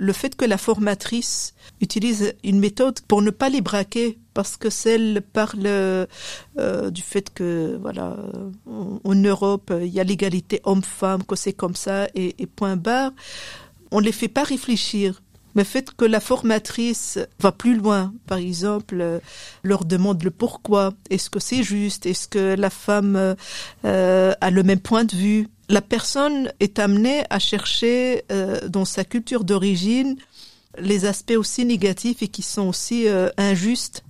[0.00, 4.70] le fait que la formatrice utilise une méthode pour ne pas les braquer parce que
[4.70, 6.06] celle parle euh,
[6.90, 8.16] du fait que voilà
[9.04, 13.12] en, Europe il y a l'égalité homme-femme que c'est comme ça et, point barre.
[13.90, 15.22] On les fait pas réfléchir.
[15.54, 19.20] Mais le fait que la formatrice va plus loin, par exemple,
[19.64, 23.34] leur demande le pourquoi, est-ce que c'est juste, est-ce que la femme
[23.84, 28.84] euh, a le même point de vue, la personne est amenée à chercher euh, dans
[28.84, 30.16] sa culture d'origine
[30.78, 34.02] les aspects aussi négatifs et qui sont aussi euh, injustes.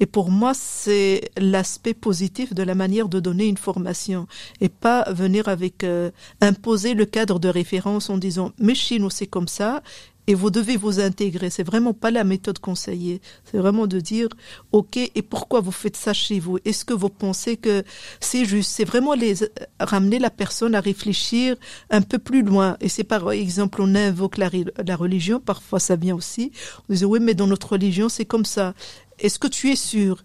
[0.00, 4.26] Et pour moi, c'est l'aspect positif de la manière de donner une formation
[4.60, 9.08] et pas venir avec euh, imposer le cadre de référence en disant mais chez nous
[9.08, 9.82] c'est comme ça
[10.26, 11.50] et vous devez vous intégrer.
[11.50, 13.20] C'est vraiment pas la méthode conseillée.
[13.44, 14.28] C'est vraiment de dire,
[14.72, 16.58] OK, et pourquoi vous faites ça chez vous?
[16.64, 17.84] Est-ce que vous pensez que
[18.20, 18.70] c'est juste?
[18.70, 19.34] C'est vraiment les,
[19.78, 21.56] ramener la personne à réfléchir
[21.90, 22.76] un peu plus loin.
[22.80, 24.50] Et c'est par exemple, on invoque la,
[24.84, 25.40] la religion.
[25.40, 26.52] Parfois, ça vient aussi.
[26.88, 28.74] On dit, oui, mais dans notre religion, c'est comme ça.
[29.18, 30.24] Est-ce que tu es sûr?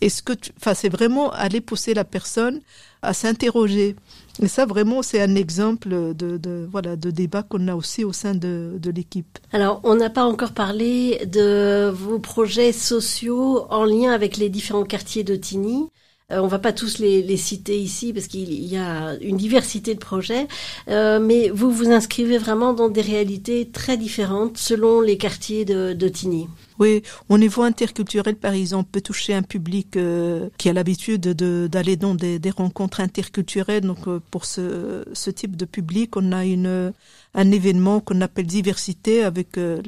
[0.00, 2.60] Est-ce que tu, enfin, c'est vraiment aller pousser la personne
[3.02, 3.96] à s'interroger.
[4.42, 8.12] Et ça, vraiment, c'est un exemple de, de, voilà, de débat qu'on a aussi au
[8.12, 9.38] sein de, de l'équipe.
[9.52, 14.84] Alors, on n'a pas encore parlé de vos projets sociaux en lien avec les différents
[14.84, 15.88] quartiers de Tigny.
[16.30, 19.98] Euh, on va pas tous les, citer ici parce qu'il y a une diversité de
[19.98, 20.46] projets,
[20.88, 25.92] euh, mais vous vous inscrivez vraiment dans des réalités très différentes selon les quartiers de,
[25.92, 26.48] de Tigny.
[26.80, 31.96] Oui, au niveau interculturel, par exemple, peut toucher un public euh, qui a l'habitude d'aller
[31.98, 33.82] dans des, rencontres interculturelles.
[33.82, 36.94] Donc, euh, pour ce, type de public, on a une
[37.34, 39.80] un événement qu'on appelle diversité avec euh,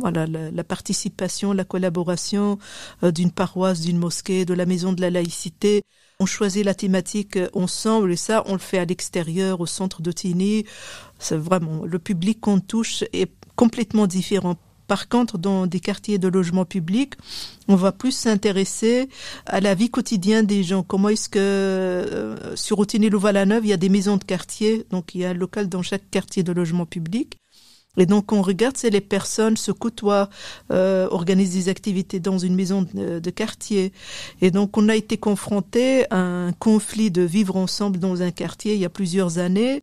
[0.00, 2.58] voilà la, participation, la collaboration
[3.02, 5.82] d'une paroisse, d'une mosquée, de la maison de la laïcité.
[6.20, 10.10] On choisit la thématique ensemble et ça, on le fait à l'extérieur, au centre de
[10.10, 10.64] Tini.
[11.18, 16.28] C'est vraiment le public qu'on touche est complètement différent par contre, dans des quartiers de
[16.28, 17.14] logement public,
[17.68, 19.08] on va plus s'intéresser
[19.46, 20.82] à la vie quotidienne des gens.
[20.82, 25.14] Comment est-ce que euh, sur Routine Louvain-la-Neuve, il y a des maisons de quartier, donc
[25.14, 27.38] il y a un local dans chaque quartier de logement public.
[27.96, 30.28] Et donc on regarde si les personnes se côtoient,
[30.72, 33.92] euh, organisent des activités dans une maison de, quartier.
[34.40, 38.74] Et donc on a été confronté à un conflit de vivre ensemble dans un quartier
[38.74, 39.82] il y a plusieurs années.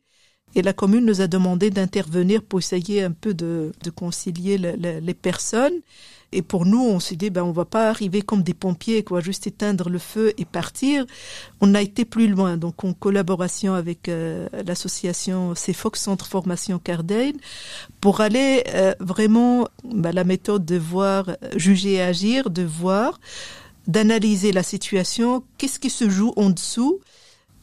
[0.54, 5.14] Et la commune nous a demandé d'intervenir pour essayer un peu de, de concilier les
[5.14, 5.80] personnes.
[6.32, 9.20] Et pour nous, on s'est dit, ben, on va pas arriver comme des pompiers, quoi,
[9.20, 11.04] juste éteindre le feu et partir.
[11.60, 17.36] On a été plus loin, donc en collaboration avec euh, l'association CFOX, Centre Formation Cardane,
[18.00, 23.20] pour aller euh, vraiment, ben, la méthode de voir, juger et agir, de voir,
[23.86, 27.00] d'analyser la situation, qu'est-ce qui se joue en dessous,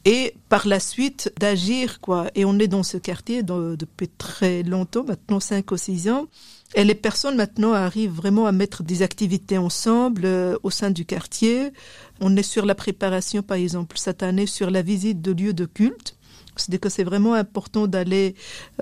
[0.04, 2.28] et par la suite d'agir quoi.
[2.34, 6.26] Et on est dans ce quartier depuis très longtemps, maintenant cinq ou six ans.
[6.74, 11.04] Et les personnes maintenant arrivent vraiment à mettre des activités ensemble euh, au sein du
[11.04, 11.72] quartier.
[12.20, 15.64] On est sur la préparation, par exemple, cette année sur la visite de lieux de
[15.64, 16.16] culte.
[16.54, 18.34] C'est-à-dire que c'est vraiment important d'aller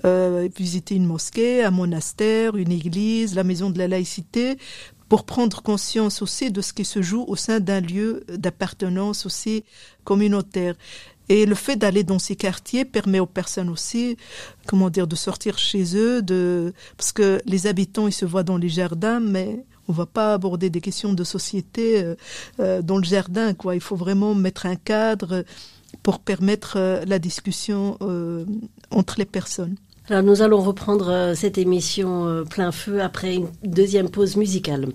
[0.05, 4.59] euh, visiter une mosquée, un monastère, une église, la maison de la laïcité,
[5.09, 9.65] pour prendre conscience aussi de ce qui se joue au sein d'un lieu d'appartenance aussi
[10.05, 10.75] communautaire.
[11.31, 14.17] Et le fait d'aller dans ces quartiers permet aux personnes aussi,
[14.67, 18.57] comment dire, de sortir chez eux, de parce que les habitants ils se voient dans
[18.57, 22.15] les jardins, mais on va pas aborder des questions de société euh,
[22.61, 23.75] euh, dans le jardin, quoi.
[23.75, 25.45] Il faut vraiment mettre un cadre
[26.03, 27.99] pour permettre euh, la discussion
[28.91, 29.77] entre les personnes.
[30.11, 34.87] Alors nous allons reprendre cette émission plein feu après une deuxième pause musicale.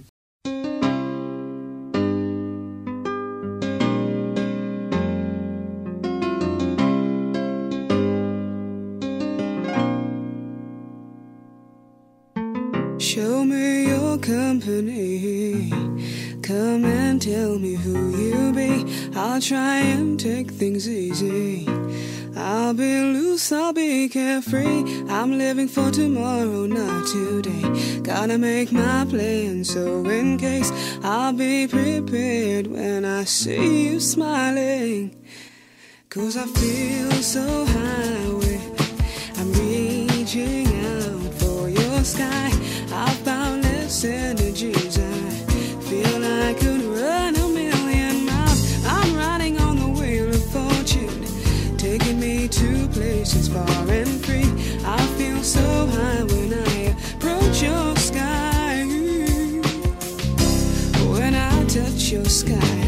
[14.24, 15.70] company.
[16.42, 18.86] Come and tell me who you be.
[19.16, 21.53] I'll try and take things easy.
[22.74, 25.06] I'll be loose, I'll be carefree.
[25.08, 28.00] I'm living for tomorrow, not today.
[28.02, 30.72] Gotta make my plan, so in case
[31.04, 35.16] I'll be prepared when I see you smiling.
[36.10, 38.60] Cause I feel so high,
[39.38, 40.73] I'm reaching
[53.34, 54.50] to far and free.
[54.86, 58.86] I feel so high when I approach your sky.
[61.14, 62.84] When I touch your sky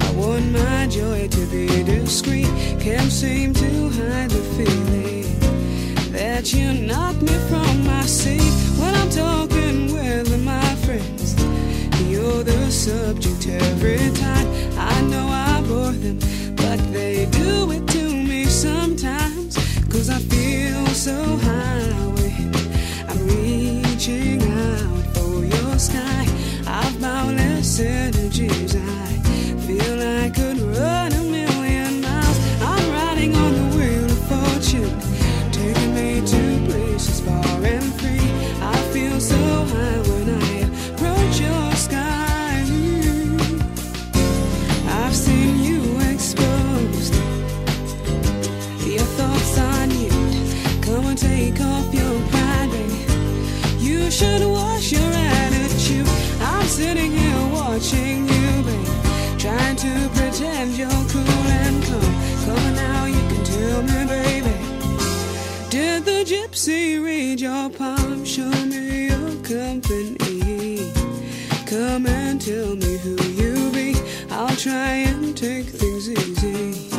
[0.00, 2.52] I want my joy to be discreet.
[2.80, 5.28] Can't seem to hide the feeling
[6.12, 11.34] that you knock me from my seat when I'm talking with my friends.
[12.08, 14.46] You're the subject every time.
[14.78, 16.18] I know I bore them,
[16.56, 17.91] but they do it
[72.44, 73.94] tell me who you be.
[74.30, 76.90] I'll try and take things easy.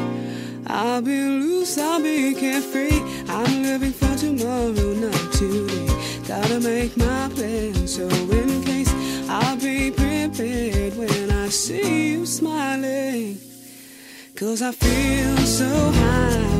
[0.67, 3.01] I'll be loose, I'll be carefree.
[3.27, 5.87] I'm living for tomorrow, not today.
[6.25, 8.93] Gotta make my plan, so in case
[9.27, 13.37] I'll be prepared when I see you smiling.
[14.35, 16.53] Cause I feel so high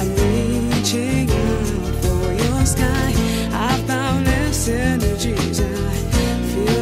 [0.00, 3.12] I'm reaching out for your sky.
[3.52, 5.60] I found this energies.
[5.60, 5.99] I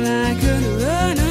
[0.09, 1.28] I could run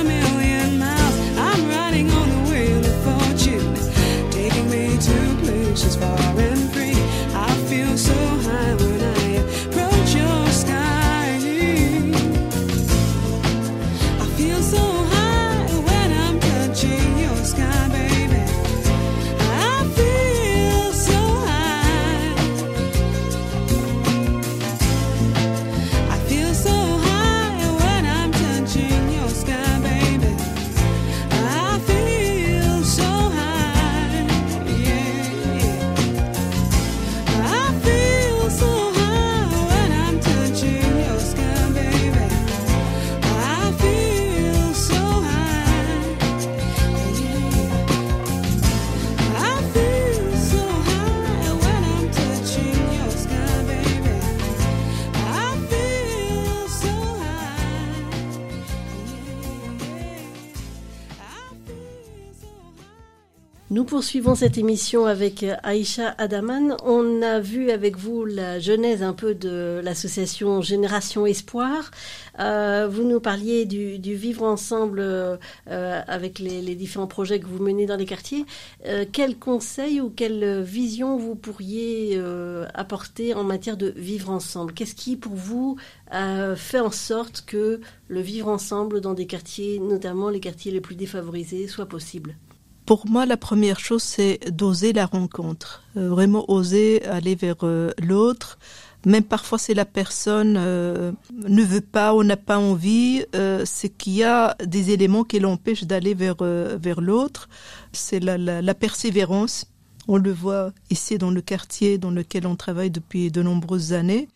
[63.97, 66.77] poursuivons cette émission avec Aïcha Adaman.
[66.83, 71.89] On a vu avec vous la genèse un peu de l'association Génération Espoir.
[72.39, 77.87] Euh, vous nous parliez du, vivre ensemble euh, avec les, différents projets que vous menez
[77.87, 78.45] dans les quartiers.
[78.85, 84.73] Euh, quels conseils ou quelle vision vous pourriez euh, apporter en matière de vivre ensemble?
[84.73, 85.75] Qu'est-ce qui, pour vous,
[86.55, 90.95] fait en sorte que le vivre ensemble dans des quartiers, notamment les quartiers les plus
[90.95, 92.35] défavorisés, soit possible?
[92.87, 95.83] Pour moi, la première chose, c'est d'oser la rencontre.
[95.97, 98.57] Euh, vraiment oser aller vers euh, l'autre.
[99.05, 103.89] Même parfois, si la personne euh, ne veut pas ou n'a pas envie, euh, c'est
[103.89, 107.49] qu'il y a des éléments qui l'empêchent d'aller vers, euh, vers l'autre.
[107.91, 109.65] C'est la, la, la persévérance.
[110.07, 114.29] On le voit ici dans le quartier dans lequel on travaille depuis de nombreuses années.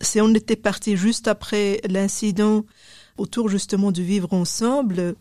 [0.00, 2.64] Si on était parti juste après l'incident
[3.18, 5.14] autour justement du vivre ensemble,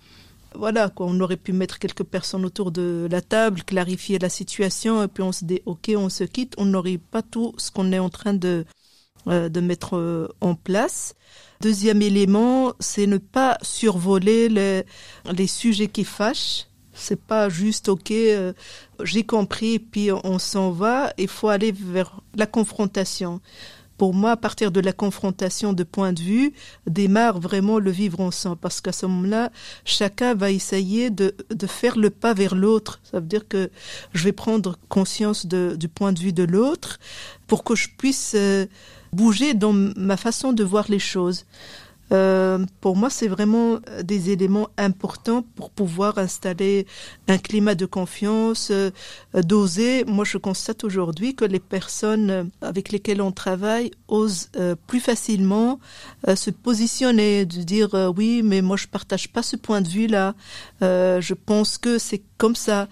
[0.56, 5.04] voilà quoi, on aurait pu mettre quelques personnes autour de la table, clarifier la situation,
[5.04, 7.92] et puis on se dit ok, on se quitte, on n'aurait pas tout ce qu'on
[7.92, 8.66] est en train de,
[9.28, 11.16] euh, de mettre euh, en place.
[11.62, 14.84] Deuxième élément, c'est ne pas survoler les,
[15.32, 16.68] les sujets qui fâchent.
[16.94, 18.54] C'est pas juste ok, euh,
[19.04, 21.14] j'ai compris, puis on s'en va.
[21.18, 23.40] Il faut aller vers la confrontation
[23.98, 26.54] pour moi, à partir de la confrontation de point de vue,
[26.86, 28.58] démarre vraiment le vivre ensemble.
[28.58, 29.52] Parce qu'à ce moment-là,
[29.86, 33.00] chacun va essayer de, de faire le pas vers l'autre.
[33.04, 33.70] Ça veut dire que
[34.14, 37.00] je vais prendre conscience du point de vue de l'autre
[37.48, 38.66] pour que je puisse euh,
[39.14, 41.46] bouger dans ma façon de voir les choses.
[42.12, 46.86] Euh, pour moi, c'est vraiment des éléments importants pour pouvoir installer
[47.28, 48.92] un climat de confiance, euh,
[49.34, 50.06] d'oser.
[50.06, 55.80] Moi, je constate aujourd'hui que les personnes avec lesquelles on travaille osent euh, plus facilement
[56.28, 59.88] euh, se positionner, de dire euh, oui, mais moi, je partage pas ce point de
[59.88, 60.36] vue-là.
[60.82, 62.88] Euh, je pense que c'est comme ça.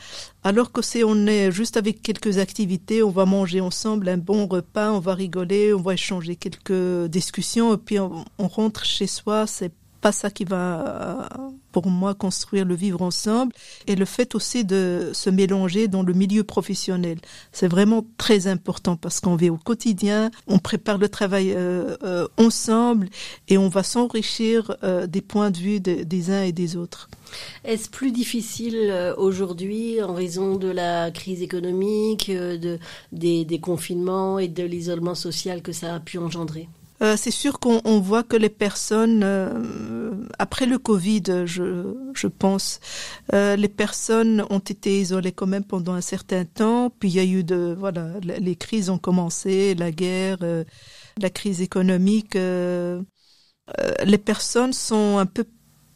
[0.46, 4.46] Alors que si on est juste avec quelques activités, on va manger ensemble un bon
[4.46, 9.08] repas, on va rigoler, on va échanger quelques discussions, et puis on, on rentre chez
[9.08, 9.74] soi, c'est
[10.06, 11.30] pas ça qui va,
[11.72, 13.54] pour moi, construire le vivre ensemble.
[13.88, 17.18] Et le fait aussi de se mélanger dans le milieu professionnel.
[17.52, 22.28] C'est vraiment très important parce qu'on vit au quotidien, on prépare le travail euh, euh,
[22.38, 23.10] ensemble
[23.48, 27.10] et on va s'enrichir euh, des points de vue de, des uns et des autres.
[27.64, 32.78] Est-ce plus difficile euh, aujourd'hui en raison de la crise économique, euh, de,
[33.12, 36.68] des, des confinements et de l'isolement social que ça a pu engendrer?
[37.02, 42.28] Euh, c'est sûr qu'on on voit que les personnes, euh, après le Covid, je, je
[42.28, 42.80] pense,
[43.34, 46.90] euh, les personnes ont été isolées quand même pendant un certain temps.
[46.98, 50.64] Puis il y a eu de, voilà, les crises ont commencé, la guerre, euh,
[51.18, 52.36] la crise économique.
[52.38, 53.02] euh,
[53.80, 55.46] euh, les personnes sont un peu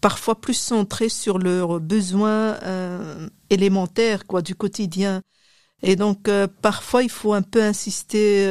[0.02, 2.58] parfois plus centrées sur leurs besoins
[3.50, 5.22] élémentaires, quoi, du quotidien.
[5.84, 6.30] Et donc,
[6.62, 8.48] parfois, il faut un peu insister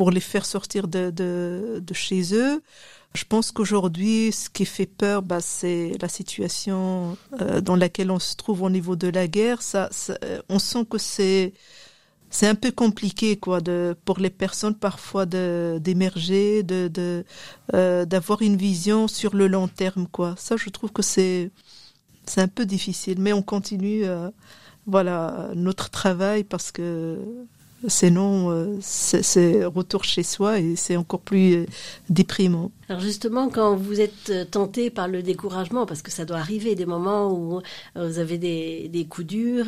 [0.00, 2.62] pour les faire sortir de, de, chez eux.
[3.12, 8.18] Je pense qu'aujourd'hui, ce qui fait peur, bah, c'est la situation euh, dans laquelle on
[8.18, 9.60] se trouve au niveau de la guerre.
[9.60, 9.90] Ça,
[10.24, 11.52] euh, on sent que c'est
[12.30, 17.22] c'est un peu compliqué, quoi, de pour les personnes parfois d'émerger, de
[17.74, 20.34] euh, d'avoir une vision sur le long terme, quoi.
[20.38, 21.50] Ça, je trouve que c'est
[22.24, 24.04] c'est un peu difficile, mais on continue.
[24.86, 27.18] Voilà notre travail parce que
[27.88, 31.66] Sinon, euh, c'est retour chez soi et c'est encore plus euh,
[32.10, 32.70] déprimant.
[32.88, 36.74] Alors justement, quand vous êtes euh, tenté par le découragement, parce que ça doit arriver
[36.74, 37.62] des moments où
[37.96, 39.66] vous avez des, des coups durs,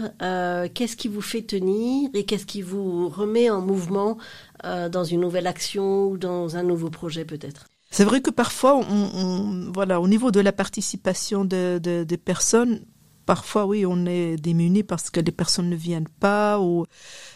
[0.75, 4.19] qu'est-ce qui vous fait tenir et qu'est-ce qui vous remet en mouvement
[4.63, 7.67] dans une nouvelle action ou dans un nouveau projet peut-être?
[7.91, 12.17] C'est vrai que parfois, on, on, voilà, au niveau de la participation de, de, des
[12.17, 12.81] personnes,
[13.27, 16.87] parfois, oui, on est démuni parce que les personnes ne viennent pas ou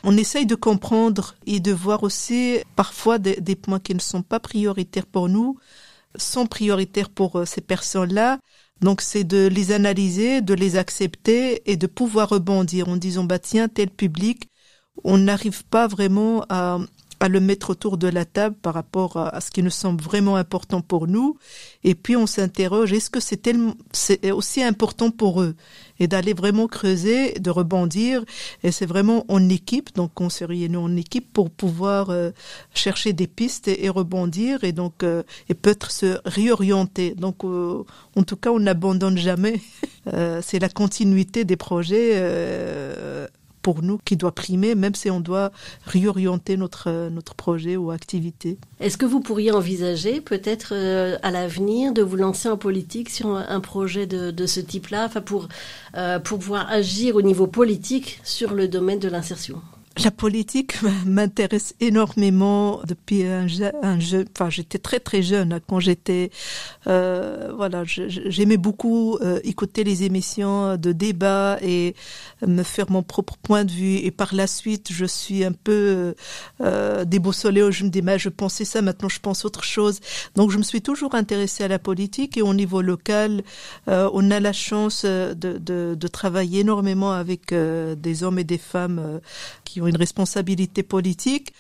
[0.05, 4.23] on essaye de comprendre et de voir aussi parfois des, des points qui ne sont
[4.23, 5.59] pas prioritaires pour nous
[6.19, 8.39] sont prioritaires pour euh, ces personnes-là.
[8.81, 13.39] Donc c'est de les analyser, de les accepter et de pouvoir rebondir en disant bah
[13.39, 14.51] tiens tel public,
[15.05, 16.79] on n'arrive pas vraiment à,
[17.21, 20.37] à le mettre autour de la table par rapport à, ce qui nous semble vraiment
[20.37, 21.39] important pour nous.
[21.85, 23.49] Et puis on s'interroge, est-ce que c'est
[23.93, 25.55] c'est aussi important pour eux?
[25.99, 28.25] Et d'aller vraiment creuser, de rebondir.
[28.63, 32.31] Et c'est vraiment en équipe, donc on se réunit en équipe pour pouvoir euh,
[32.75, 37.15] chercher des pistes et, rebondir et donc euh, et peut-être se réorienter.
[37.15, 37.83] Donc euh,
[38.15, 39.61] en tout cas, on n'abandonne jamais.
[40.43, 42.15] c'est la continuité des projets
[43.67, 45.51] pour nous qui doit primer, même si on doit
[45.87, 48.59] réorienter notre, notre projet ou activité.
[48.79, 53.27] Est-ce que vous pourriez envisager peut-être euh, à l'avenir de vous lancer en politique sur
[53.27, 55.49] un projet de, de ce type-là, pour,
[55.97, 59.61] euh, pour pouvoir agir au niveau politique sur le domaine de l'insertion?
[60.05, 60.77] La politique
[61.07, 63.47] m'intéresse énormément depuis un,
[63.83, 64.27] un jeune.
[64.35, 66.31] Enfin, j'étais très très jeune quand j'étais.
[66.87, 71.95] Euh, voilà, j'aimais beaucoup euh, écouter les émissions de débat et
[72.47, 73.97] me faire mon propre point de vue.
[73.97, 76.15] Et par la suite, je suis un peu
[76.61, 77.71] euh, déboussolée.
[77.73, 80.01] Je me dis, mais je pensais ça, maintenant je pense autre chose.
[80.35, 83.43] Donc, je me suis toujours intéressée à la politique et au niveau local,
[83.89, 88.45] euh, on a la chance de, de, de travailler énormément avec euh, des hommes et
[88.45, 89.21] des femmes
[89.65, 91.53] qui ont une responsabilité politique.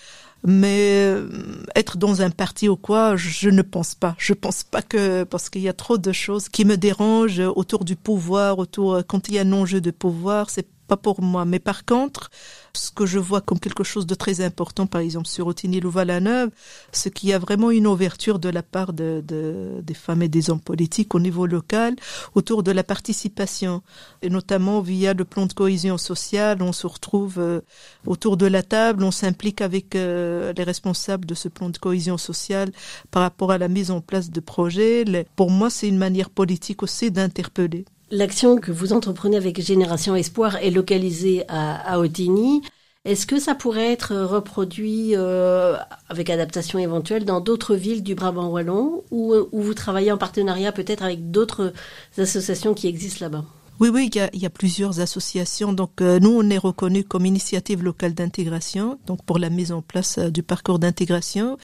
[0.45, 1.29] Mais euh,
[1.75, 4.15] être dans un parti ou quoi, je ne pense pas.
[4.19, 7.85] Je pense pas que parce qu'il y a trop de choses qui me dérangent autour
[7.85, 11.45] du pouvoir, autour quand il y a un enjeu de pouvoir, c'est pas pour moi.
[11.45, 12.31] Mais par contre,
[12.73, 15.91] ce que je vois comme quelque chose de très important, par exemple sur Otigny ou
[15.91, 16.51] Valaneuve,
[16.93, 20.29] c'est qu'il y a vraiment une ouverture de la part de, de, des femmes et
[20.29, 21.97] des hommes politiques au niveau local
[22.35, 23.83] autour de la participation,
[24.23, 27.61] et notamment via le plan de cohésion sociale, on se retrouve euh,
[28.07, 32.19] autour de la table, on s'implique avec euh, les responsables de ce plan de cohésion
[32.19, 32.73] sociale
[33.11, 35.05] par rapport à la mise en place de projets.
[35.37, 37.85] pour moi, c'est une manière politique aussi d'interpeller.
[38.11, 42.63] L'action que vous entreprenez avec Génération Espoir est localisée à, à Otigny.
[43.05, 45.77] Est-ce que ça pourrait être reproduit euh,
[46.09, 50.73] avec adaptation éventuelle dans d'autres villes du Brabant wallon ou où vous travaillez en partenariat
[50.73, 51.73] peut-être avec d'autres
[52.19, 53.45] associations qui existent là-bas?
[53.79, 55.75] Oui, oui, il y a, plusieurs associations.
[55.75, 59.83] Donc, euh, nous, on est reconnu comme initiative locale d'intégration, donc pour la mise en
[59.83, 61.59] place euh, du parcours d'intégration.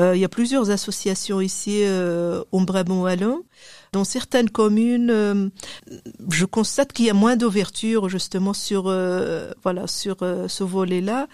[0.00, 1.84] Euh, il y a plusieurs associations ici
[2.50, 3.44] au Brabant wallon.
[3.92, 5.50] Dans certaines communes, euh,
[6.30, 11.28] je constate qu'il y a moins d'ouverture justement sur euh, voilà sur euh, ce volet-là,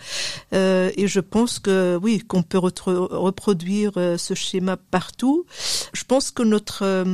[0.52, 5.46] et je pense que oui qu'on peut reproduire ce schéma partout.
[5.92, 7.04] Je pense que notre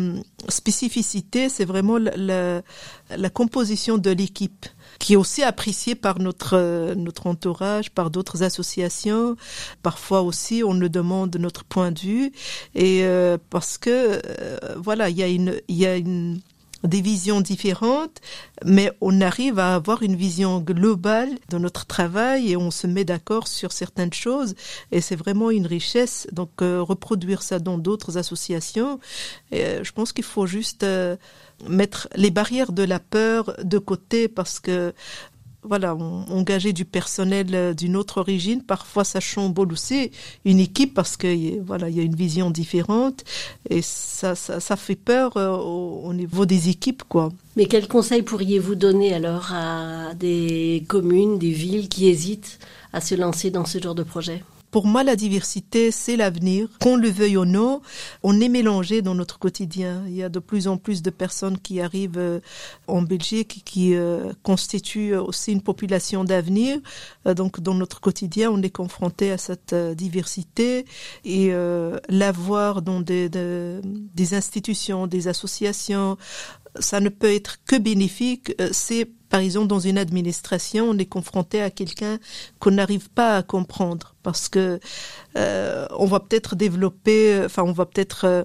[0.49, 2.63] spécificité, c'est vraiment la,
[3.15, 4.67] la composition de l'équipe
[4.99, 9.37] qui est aussi apprécié par notre notre entourage, par d'autres associations.
[9.83, 12.33] Parfois aussi, on nous demande notre point de vue
[12.75, 16.41] et euh, parce que euh, voilà, il y a une il y a une
[16.85, 18.21] des visions différentes,
[18.65, 23.05] mais on arrive à avoir une vision globale de notre travail et on se met
[23.05, 24.55] d'accord sur certaines choses
[24.93, 26.27] et c'est vraiment une richesse.
[26.33, 29.01] Donc euh, reproduire ça dans d'autres associations,
[29.51, 30.87] et, je pense qu'il faut juste
[31.69, 34.93] mettre les barrières de la peur de côté parce que
[35.65, 40.11] voilà, engager du personnel euh, d'une autre origine, parfois chamboule aussi
[40.45, 43.25] une équipe parce que voilà, il y a une vision différente.
[43.71, 47.33] Et ça, ça, ça fait peur euh, au, au, niveau des équipes, quoi.
[47.57, 52.59] Mais quels conseils pourriez-vous donner alors à des communes, des villes qui hésitent
[52.93, 54.43] à se lancer dans ce genre de projet?
[54.75, 56.69] Pour moi, la diversité, c'est l'avenir.
[56.83, 57.81] Qu'on le veuille ou non,
[58.25, 60.03] on est mélangé dans notre quotidien.
[60.09, 62.41] Il y a de plus en plus de personnes qui arrivent euh,
[62.89, 66.79] en Belgique qui euh, constituent aussi une population d'avenir.
[67.29, 70.87] Euh, donc, dans notre quotidien, on est confronté à cette diversité
[71.25, 71.53] et
[72.09, 76.17] l'avoir dans des, des, institutions, des associations,
[76.81, 78.53] ça ne peut être que bénéfique.
[79.35, 82.21] Par exemple, dans une administration, on est confronté à quelqu'un
[82.61, 84.79] qu'on n'arrive pas à comprendre parce que
[85.37, 88.45] euh, on va peut-être développer, enfin, on va peut-être euh,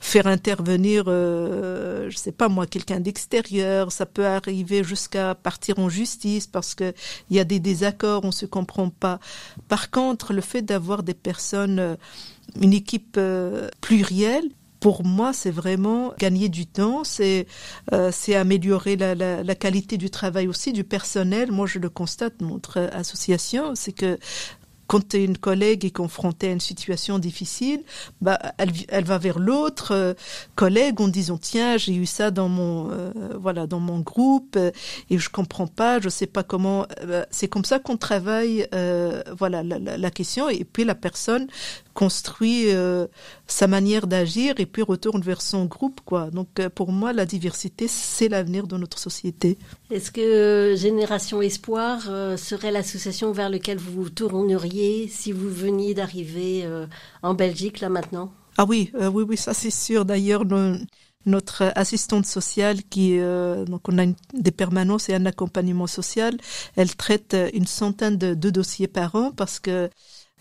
[0.00, 3.92] faire intervenir, euh, je sais pas moi, quelqu'un d'extérieur.
[3.92, 6.94] Ça peut arriver jusqu'à partir en justice parce que
[7.28, 9.20] il y a des désaccords, on se comprend pas.
[9.68, 11.96] Par contre, le fait d'avoir des personnes, euh,
[12.58, 14.48] une équipe euh, plurielle,
[14.80, 17.46] pour moi, c'est vraiment gagner du temps, c'est
[17.92, 21.52] euh, c'est améliorer la, la, la, qualité du travail aussi du personnel.
[21.52, 24.18] Moi, je le constate, notre association, c'est que
[24.90, 27.84] quand une collègue est confrontée à une situation difficile,
[28.20, 30.14] bah, elle, elle va vers l'autre euh,
[30.56, 34.72] collègue en disant tiens j'ai eu ça dans mon euh, voilà dans mon groupe euh,
[35.08, 36.86] et je comprends pas, je sais pas comment.
[37.02, 41.46] Euh, c'est comme ça qu'on travaille euh, voilà la, la, question et puis la personne
[42.00, 42.68] construit
[43.46, 46.30] sa manière d'agir et puis retourne vers son groupe quoi.
[46.30, 49.58] Donc pour moi la diversité c'est l'avenir de notre société.
[49.90, 52.00] Est-ce que Génération Espoir
[52.38, 56.86] serait l'association vers laquelle vous vous tourneriez si vous veniez d'arriver euh,
[57.22, 58.32] en Belgique là maintenant?
[58.56, 60.04] Ah oui, euh, oui, oui, ça c'est sûr.
[60.04, 60.42] D'ailleurs,
[61.26, 66.36] notre assistante sociale qui euh, donc on a une, des permanences et un accompagnement social,
[66.76, 69.90] elle traite une centaine de, de dossiers par an parce que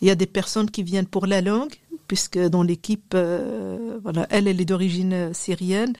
[0.01, 1.73] il y a des personnes qui viennent pour la langue
[2.07, 5.93] puisque dans l'équipe euh, voilà elle elle est d'origine syrienne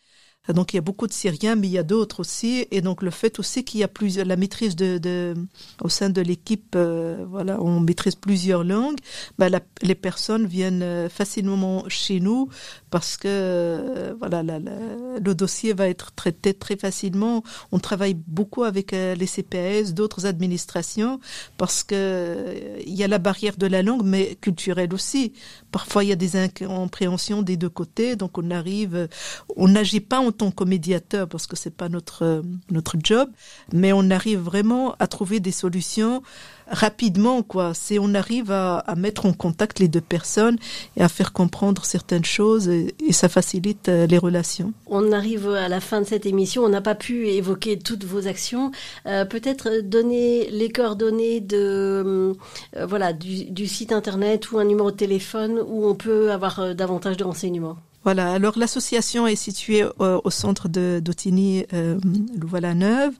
[0.53, 2.67] donc il y a beaucoup de Syriens, mais il y a d'autres aussi.
[2.71, 5.35] Et donc le fait aussi qu'il y a plusieurs, la maîtrise de, de
[5.81, 8.99] au sein de l'équipe, euh, voilà, on maîtrise plusieurs langues.
[9.37, 12.49] Bah, la, les personnes viennent euh, facilement chez nous
[12.89, 17.43] parce que euh, voilà, le dossier va être traité très facilement.
[17.71, 21.19] On travaille beaucoup avec euh, les CPS, d'autres administrations,
[21.57, 25.33] parce que euh, il y a la barrière de la langue, mais culturelle aussi.
[25.71, 29.07] Parfois il y a des incompréhensions des deux côtés, donc on arrive,
[29.55, 33.29] on n'agit pas en tant que médiateur parce que c'est pas notre notre job,
[33.73, 36.23] mais on arrive vraiment à trouver des solutions
[36.69, 37.73] rapidement quoi.
[37.73, 40.57] C'est on arrive à, mettre en contact les deux personnes
[40.97, 44.71] et à faire comprendre certaines choses et, ça facilite euh, les relations.
[44.85, 46.63] On arrive à la fin de cette émission.
[46.63, 48.71] On n'a pas pu évoquer toutes vos actions.
[49.07, 52.35] Euh, Peut-être donner les coordonnées de
[52.77, 56.59] euh, voilà du, du, site internet ou un numéro de téléphone où on peut avoir
[56.59, 57.77] euh, davantage de renseignements.
[58.03, 61.99] Voilà, alors l'association est située au, au centre de d'Otigny, euh,
[62.37, 63.13] Louvain-la-Neuve.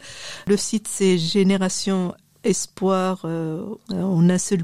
[0.48, 2.14] Le site c'est Génération
[2.44, 4.62] espoir euh, en un seul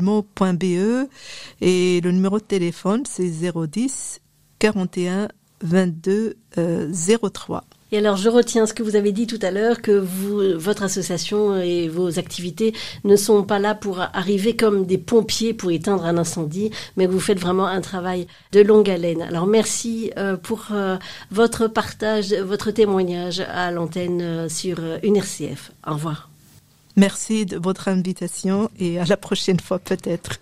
[1.61, 4.21] et le numéro de téléphone c'est 010
[4.59, 5.27] 41
[5.61, 6.91] 22 euh,
[7.33, 7.63] 03.
[7.95, 10.83] Et alors, je retiens ce que vous avez dit tout à l'heure, que vous, votre
[10.83, 12.73] association et vos activités
[13.05, 17.21] ne sont pas là pour arriver comme des pompiers pour éteindre un incendie, mais vous
[17.21, 19.21] faites vraiment un travail de longue haleine.
[19.21, 20.97] Alors, merci euh, pour euh,
[21.31, 25.71] votre partage, votre témoignage à l'antenne euh, sur une RCF.
[25.87, 26.29] Au revoir.
[26.97, 30.41] Merci de votre invitation et à la prochaine fois peut-être.